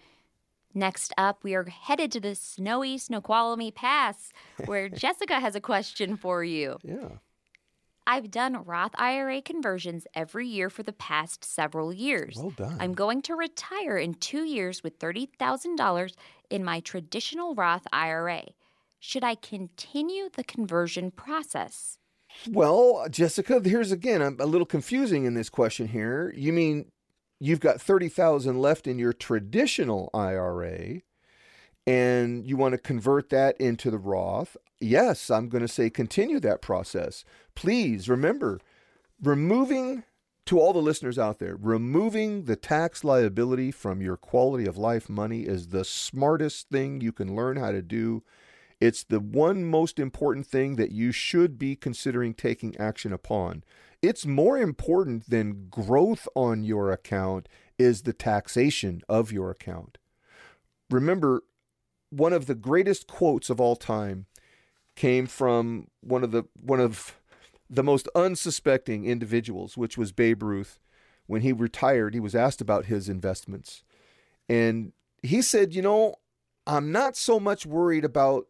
[0.74, 4.32] Next up, we are headed to the snowy Snoqualmie Pass,
[4.66, 6.78] where Jessica has a question for you.
[6.84, 7.18] Yeah.
[8.08, 12.36] I've done Roth IRA conversions every year for the past several years.
[12.38, 12.78] Well done.
[12.80, 16.14] I'm going to retire in two years with $30,000
[16.50, 18.44] in my traditional Roth IRA.
[19.00, 21.98] Should I continue the conversion process?
[22.50, 26.34] Well, Jessica, here's again a little confusing in this question here.
[26.36, 26.92] You mean
[27.40, 31.02] you've got 30,000 left in your traditional IRA
[31.88, 34.56] and you want to convert that into the Roth?
[34.82, 37.24] Yes, I'm going to say continue that process.
[37.54, 38.60] Please remember
[39.22, 40.04] removing
[40.48, 45.08] to all the listeners out there, removing the tax liability from your quality of life
[45.08, 48.24] money is the smartest thing you can learn how to do.
[48.80, 53.64] It's the one most important thing that you should be considering taking action upon.
[54.02, 60.00] It's more important than growth on your account is the taxation of your account.
[60.90, 61.44] Remember,
[62.10, 64.26] one of the greatest quotes of all time
[65.02, 67.20] came from one of the one of
[67.68, 70.78] the most unsuspecting individuals, which was Babe Ruth.
[71.26, 73.84] When he retired, he was asked about his investments.
[74.48, 74.94] And
[75.24, 76.16] he said, You know,
[76.68, 78.46] I'm not so much worried about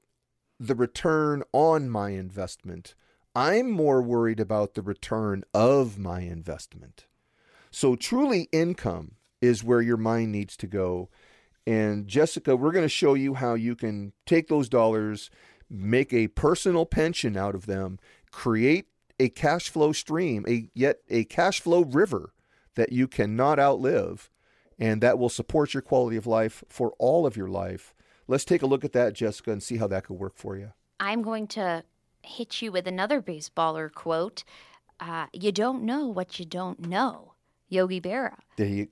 [0.59, 2.95] the return on my investment.
[3.33, 7.05] I'm more worried about the return of my investment.
[7.71, 11.07] So, truly, income is where your mind needs to go.
[11.65, 15.29] And, Jessica, we're going to show you how you can take those dollars,
[15.71, 17.97] make a personal pension out of them,
[18.31, 18.87] create
[19.19, 22.33] a cash flow stream, a yet a cash flow river
[22.75, 24.29] that you cannot outlive
[24.79, 27.93] and that will support your quality of life for all of your life.
[28.27, 30.71] Let's take a look at that, Jessica, and see how that could work for you.
[30.99, 31.83] I'm going to
[32.23, 34.43] hit you with another baseballer quote.
[34.99, 37.33] Uh, you don't know what you don't know.
[37.69, 38.35] Yogi Berra.
[38.57, 38.87] There you,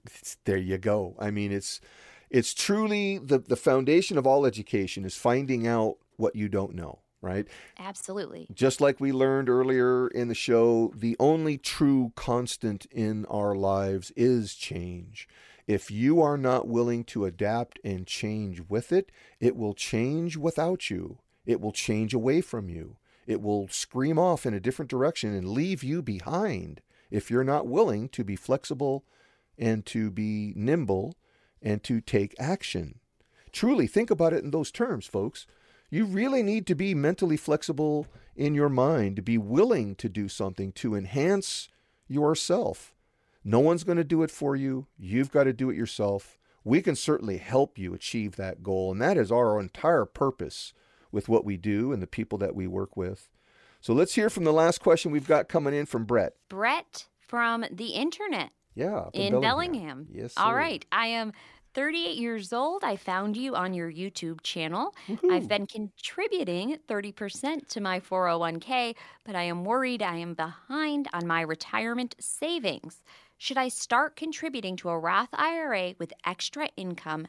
[0.45, 1.15] there you go.
[1.19, 1.81] I mean, it's
[2.29, 6.99] it's truly the the foundation of all education is finding out what you don't know
[7.21, 7.47] right?
[7.77, 8.47] Absolutely.
[8.53, 14.11] Just like we learned earlier in the show, the only true constant in our lives
[14.15, 15.27] is change.
[15.67, 20.89] If you are not willing to adapt and change with it, it will change without
[20.89, 21.19] you.
[21.45, 22.97] It will change away from you.
[23.27, 27.67] It will scream off in a different direction and leave you behind if you're not
[27.67, 29.05] willing to be flexible
[29.57, 31.15] and to be nimble
[31.61, 32.99] and to take action.
[33.51, 35.45] Truly, think about it in those terms, folks.
[35.89, 40.27] You really need to be mentally flexible in your mind, to be willing to do
[40.29, 41.67] something to enhance
[42.07, 42.93] yourself.
[43.43, 44.87] No one's going to do it for you.
[44.97, 46.37] You've got to do it yourself.
[46.63, 48.91] We can certainly help you achieve that goal.
[48.91, 50.73] And that is our entire purpose
[51.11, 53.29] with what we do and the people that we work with.
[53.81, 56.33] So let's hear from the last question we've got coming in from Brett.
[56.49, 58.51] Brett from the internet.
[58.75, 59.09] Yeah.
[59.13, 59.41] In Bellingham.
[59.41, 60.07] Bellingham.
[60.11, 60.35] Yes.
[60.35, 60.41] Sir.
[60.41, 60.85] All right.
[60.91, 61.33] I am
[61.73, 62.83] 38 years old.
[62.83, 64.95] I found you on your YouTube channel.
[65.07, 65.31] Woo-hoo.
[65.31, 68.95] I've been contributing 30% to my 401k,
[69.25, 73.03] but I am worried I am behind on my retirement savings.
[73.37, 77.27] Should I start contributing to a Roth IRA with extra income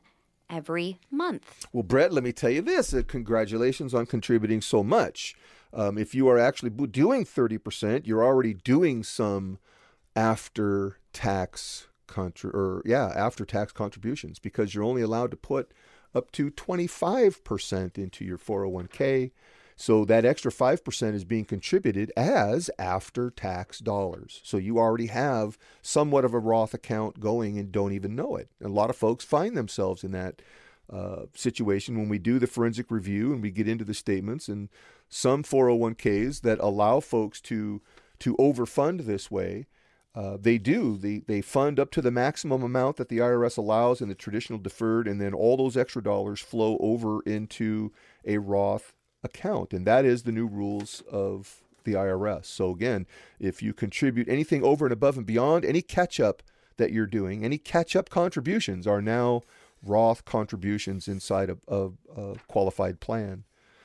[0.48, 1.66] every month?
[1.72, 5.36] Well, Brett, let me tell you this uh, congratulations on contributing so much.
[5.72, 9.58] Um, if you are actually doing 30%, you're already doing some
[10.16, 15.72] after tax contra- or yeah, after tax contributions because you're only allowed to put
[16.14, 19.30] up to 25% into your 401k.
[19.76, 24.42] So that extra 5% is being contributed as after tax dollars.
[24.44, 28.50] So you already have somewhat of a Roth account going and don't even know it.
[28.60, 30.42] And a lot of folks find themselves in that
[30.92, 34.68] uh, situation when we do the forensic review and we get into the statements and
[35.08, 37.80] some 401ks that allow folks to
[38.18, 39.66] to overfund this way
[40.14, 40.96] uh, they do.
[40.96, 44.58] They, they fund up to the maximum amount that the IRS allows in the traditional
[44.58, 47.92] deferred, and then all those extra dollars flow over into
[48.24, 48.92] a Roth
[49.22, 49.72] account.
[49.72, 52.46] And that is the new rules of the IRS.
[52.46, 53.06] So, again,
[53.38, 56.42] if you contribute anything over and above and beyond, any catch up
[56.76, 59.42] that you're doing, any catch up contributions are now
[59.82, 63.44] Roth contributions inside of a, a qualified plan.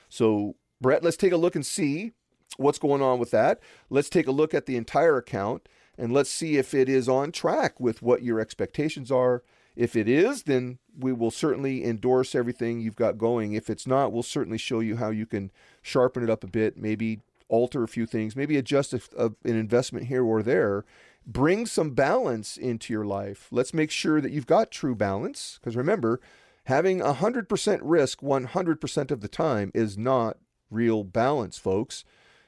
[0.10, 2.14] So, Brett, let's take a look and see
[2.58, 3.60] what's going on with that.
[3.90, 5.68] Let's take a look at the entire account
[5.98, 9.44] and let's see if it is on track with what your expectations are.
[9.76, 13.54] If it is, then we will certainly endorse everything you've got going.
[13.54, 16.78] If it's not, we'll certainly show you how you can sharpen it up a bit,
[16.78, 17.20] maybe
[17.50, 20.86] alter a few things, maybe adjust a, a, an investment here or there.
[21.28, 23.48] Bring some balance into your life.
[23.52, 25.60] Let's make sure that you've got true balance.
[25.60, 26.22] Because remember,
[26.66, 30.38] having 100% risk 100% of the time is not
[30.70, 32.06] real balance, folks.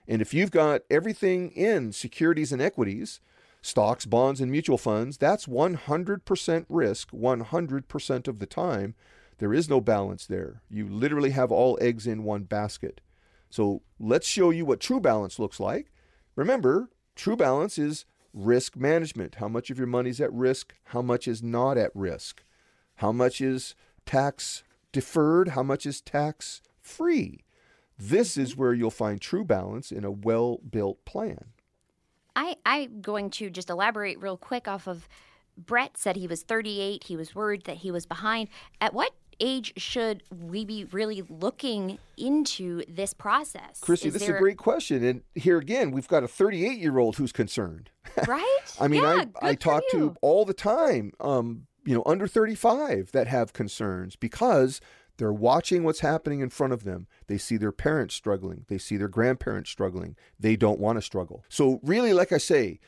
[0.08, 3.20] And if you've got everything in securities and equities,
[3.68, 8.96] stocks, bonds, and mutual funds, that's 100% risk 100% of the time.
[9.40, 10.62] There is no balance there.
[10.70, 13.02] You literally have all eggs in one basket.
[13.50, 15.92] So let's show you what true balance looks like.
[16.36, 19.36] Remember, true balance is risk management.
[19.36, 20.74] How much of your money is at risk?
[20.86, 22.44] How much is not at risk?
[22.96, 24.64] How much is tax
[24.94, 25.50] deferred?
[25.50, 27.44] How much is tax free?
[27.98, 31.52] This is where you'll find true balance in a well built plan.
[32.38, 35.10] I, I'm going to just elaborate real quick off of
[35.58, 37.06] Brett said he was 38.
[37.06, 38.50] He was worried that he was behind.
[38.80, 43.80] At what age should we be really looking into this process?
[43.82, 45.04] Chrissy, Is this is a great question.
[45.04, 47.90] And here again, we've got a 38 year old who's concerned.
[48.28, 48.58] Right?
[48.80, 50.00] I mean, yeah, I, I talk you.
[50.00, 54.82] to all the time, um, you know, under 35 that have concerns because
[55.18, 57.08] they're watching what's happening in front of them.
[57.28, 60.16] They see their parents struggling, they see their grandparents struggling.
[60.40, 61.44] They don't want to struggle.
[61.50, 62.80] So, really, like I say,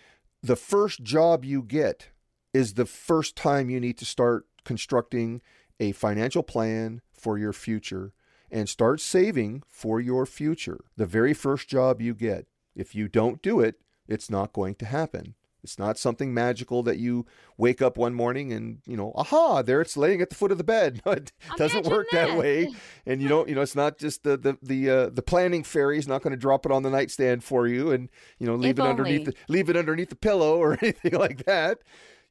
[0.41, 2.09] the first job you get
[2.53, 5.41] is the first time you need to start constructing
[5.79, 8.13] a financial plan for your future
[8.51, 10.79] and start saving for your future.
[10.97, 12.47] The very first job you get.
[12.75, 13.75] If you don't do it,
[14.07, 15.35] it's not going to happen.
[15.63, 17.25] It's not something magical that you
[17.57, 20.57] wake up one morning and, you know, aha, there it's laying at the foot of
[20.57, 21.01] the bed.
[21.05, 22.37] No, it doesn't work that that.
[22.37, 22.73] way.
[23.05, 25.97] And you don't, you know, it's not just the the the uh, the planning fairy
[25.97, 28.77] is not going to drop it on the nightstand for you and, you know, leave
[28.77, 31.79] If it underneath the, leave it underneath the pillow or anything like that.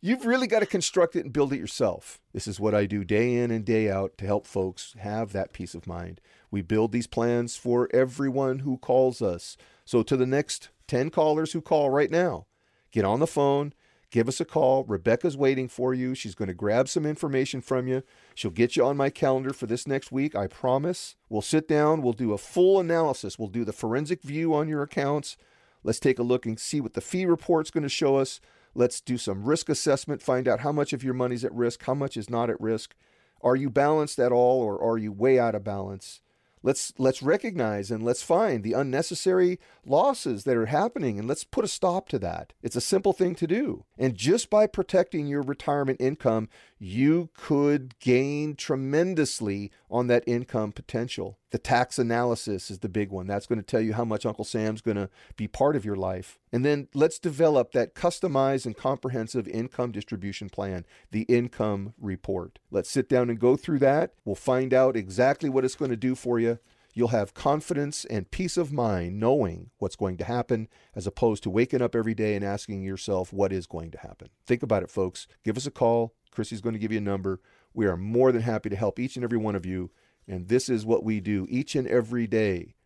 [0.00, 2.20] You've really got to construct it and build it yourself.
[2.32, 5.52] This is what I do day in and day out to help folks have that
[5.52, 6.20] peace of mind.
[6.52, 9.56] We build these plans for everyone who calls us.
[9.84, 12.46] So, to the next 10 callers who call right now,
[12.90, 13.72] get on the phone,
[14.10, 14.84] give us a call.
[14.84, 16.14] Rebecca's waiting for you.
[16.14, 18.02] She's going to grab some information from you.
[18.34, 21.16] She'll get you on my calendar for this next week, I promise.
[21.28, 24.82] We'll sit down, we'll do a full analysis, we'll do the forensic view on your
[24.82, 25.36] accounts.
[25.84, 28.40] Let's take a look and see what the fee report's going to show us.
[28.74, 31.94] Let's do some risk assessment, find out how much of your money's at risk, how
[31.94, 32.94] much is not at risk.
[33.42, 36.20] Are you balanced at all or are you way out of balance?
[36.62, 41.64] Let's let's recognize and let's find the unnecessary losses that are happening and let's put
[41.64, 42.52] a stop to that.
[42.62, 43.84] It's a simple thing to do.
[43.96, 46.48] And just by protecting your retirement income,
[46.78, 51.38] you could gain tremendously on that income potential.
[51.50, 53.26] The tax analysis is the big one.
[53.26, 55.96] That's going to tell you how much Uncle Sam's going to be part of your
[55.96, 56.38] life.
[56.52, 62.58] And then let's develop that customized and comprehensive income distribution plan, the income report.
[62.70, 64.12] Let's sit down and go through that.
[64.24, 66.58] We'll find out exactly what it's going to do for you.
[66.94, 70.66] You'll have confidence and peace of mind knowing what's going to happen
[70.96, 74.30] as opposed to waking up every day and asking yourself what is going to happen.
[74.46, 75.28] Think about it, folks.
[75.44, 76.14] Give us a call.
[76.38, 77.40] Chrissy's going to give you a number.
[77.74, 79.90] We are more than happy to help each and every one of you.
[80.28, 82.76] And this is what we do each and every day.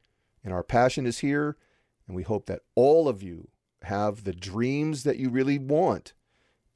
[0.42, 1.58] And our passion is here.
[2.06, 3.48] And we hope that all of you
[3.82, 6.14] have the dreams that you really want.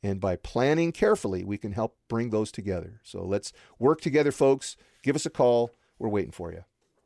[0.02, 3.00] And by planning carefully, we can help bring those together.
[3.02, 4.76] So let's work together, folks.
[5.02, 5.70] Give us a call.
[5.98, 6.64] We're waiting for you.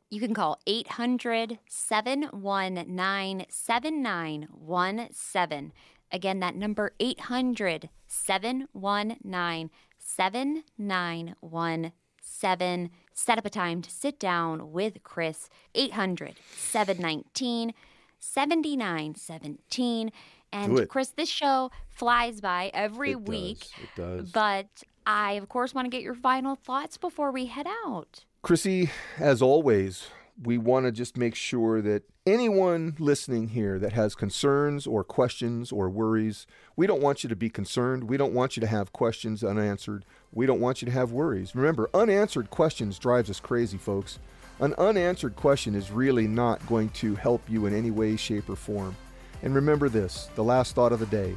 [0.09, 5.71] You can call 800 719 7917.
[6.11, 12.91] Again, that number 800 719 7917.
[13.13, 15.49] Set up a time to sit down with Chris.
[15.75, 17.73] 800 719
[18.19, 20.07] 7917.
[20.07, 20.11] Do
[20.51, 20.89] And.
[20.89, 23.59] Chris, this show flies by every It week.
[23.59, 23.83] does.
[23.83, 24.31] It does.
[24.31, 28.25] But I, of course, want to get your final thoughts before we head out.
[28.41, 30.07] Chrissy, as always,
[30.41, 35.71] we want to just make sure that anyone listening here that has concerns or questions
[35.71, 38.05] or worries, we don't want you to be concerned.
[38.05, 40.05] We don't want you to have questions unanswered.
[40.31, 41.55] We don't want you to have worries.
[41.55, 44.19] Remember, unanswered questions drives us crazy, folks.
[44.59, 48.55] An unanswered question is really not going to help you in any way, shape, or
[48.55, 48.95] form.
[49.41, 51.35] And remember this the last thought of the day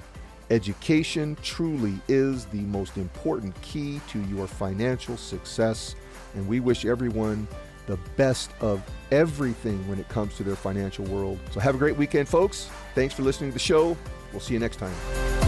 [0.51, 5.97] education truly is the most important key to your financial success.
[6.35, 7.49] And we wish everyone
[7.87, 11.39] the best of everything when it comes to their financial world.
[11.51, 12.71] So have a great weekend, folks.
[12.95, 13.97] Thanks for listening to the show.
[14.33, 15.44] We'll see you next time.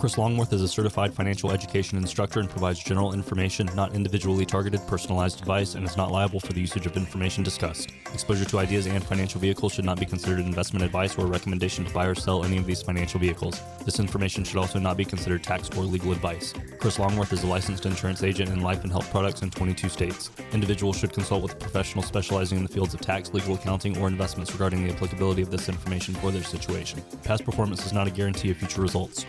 [0.00, 4.80] Chris Longworth is a certified financial education instructor and provides general information, not individually targeted,
[4.86, 7.92] personalized advice, and is not liable for the usage of information discussed.
[8.14, 11.84] Exposure to ideas and financial vehicles should not be considered investment advice or a recommendation
[11.84, 13.60] to buy or sell any of these financial vehicles.
[13.84, 16.54] This information should also not be considered tax or legal advice.
[16.78, 20.30] Chris Longworth is a licensed insurance agent in life and health products in 22 states.
[20.52, 24.08] Individuals should consult with a professional specializing in the fields of tax, legal accounting, or
[24.08, 27.02] investments regarding the applicability of this information for their situation.
[27.22, 29.26] Past performance is not a guarantee of future results.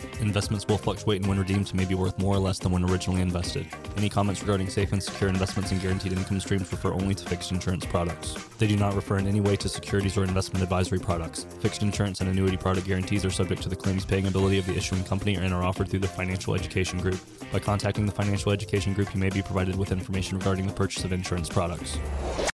[0.61, 3.21] Investments will fluctuate and when redeemed may be worth more or less than when originally
[3.21, 3.65] invested.
[3.97, 7.51] Any comments regarding safe and secure investments and guaranteed income streams refer only to fixed
[7.51, 8.35] insurance products.
[8.59, 11.47] They do not refer in any way to securities or investment advisory products.
[11.61, 14.75] Fixed insurance and annuity product guarantees are subject to the claims paying ability of the
[14.75, 17.19] issuing company and are offered through the Financial Education Group.
[17.51, 21.03] By contacting the Financial Education Group, you may be provided with information regarding the purchase
[21.03, 21.97] of insurance products.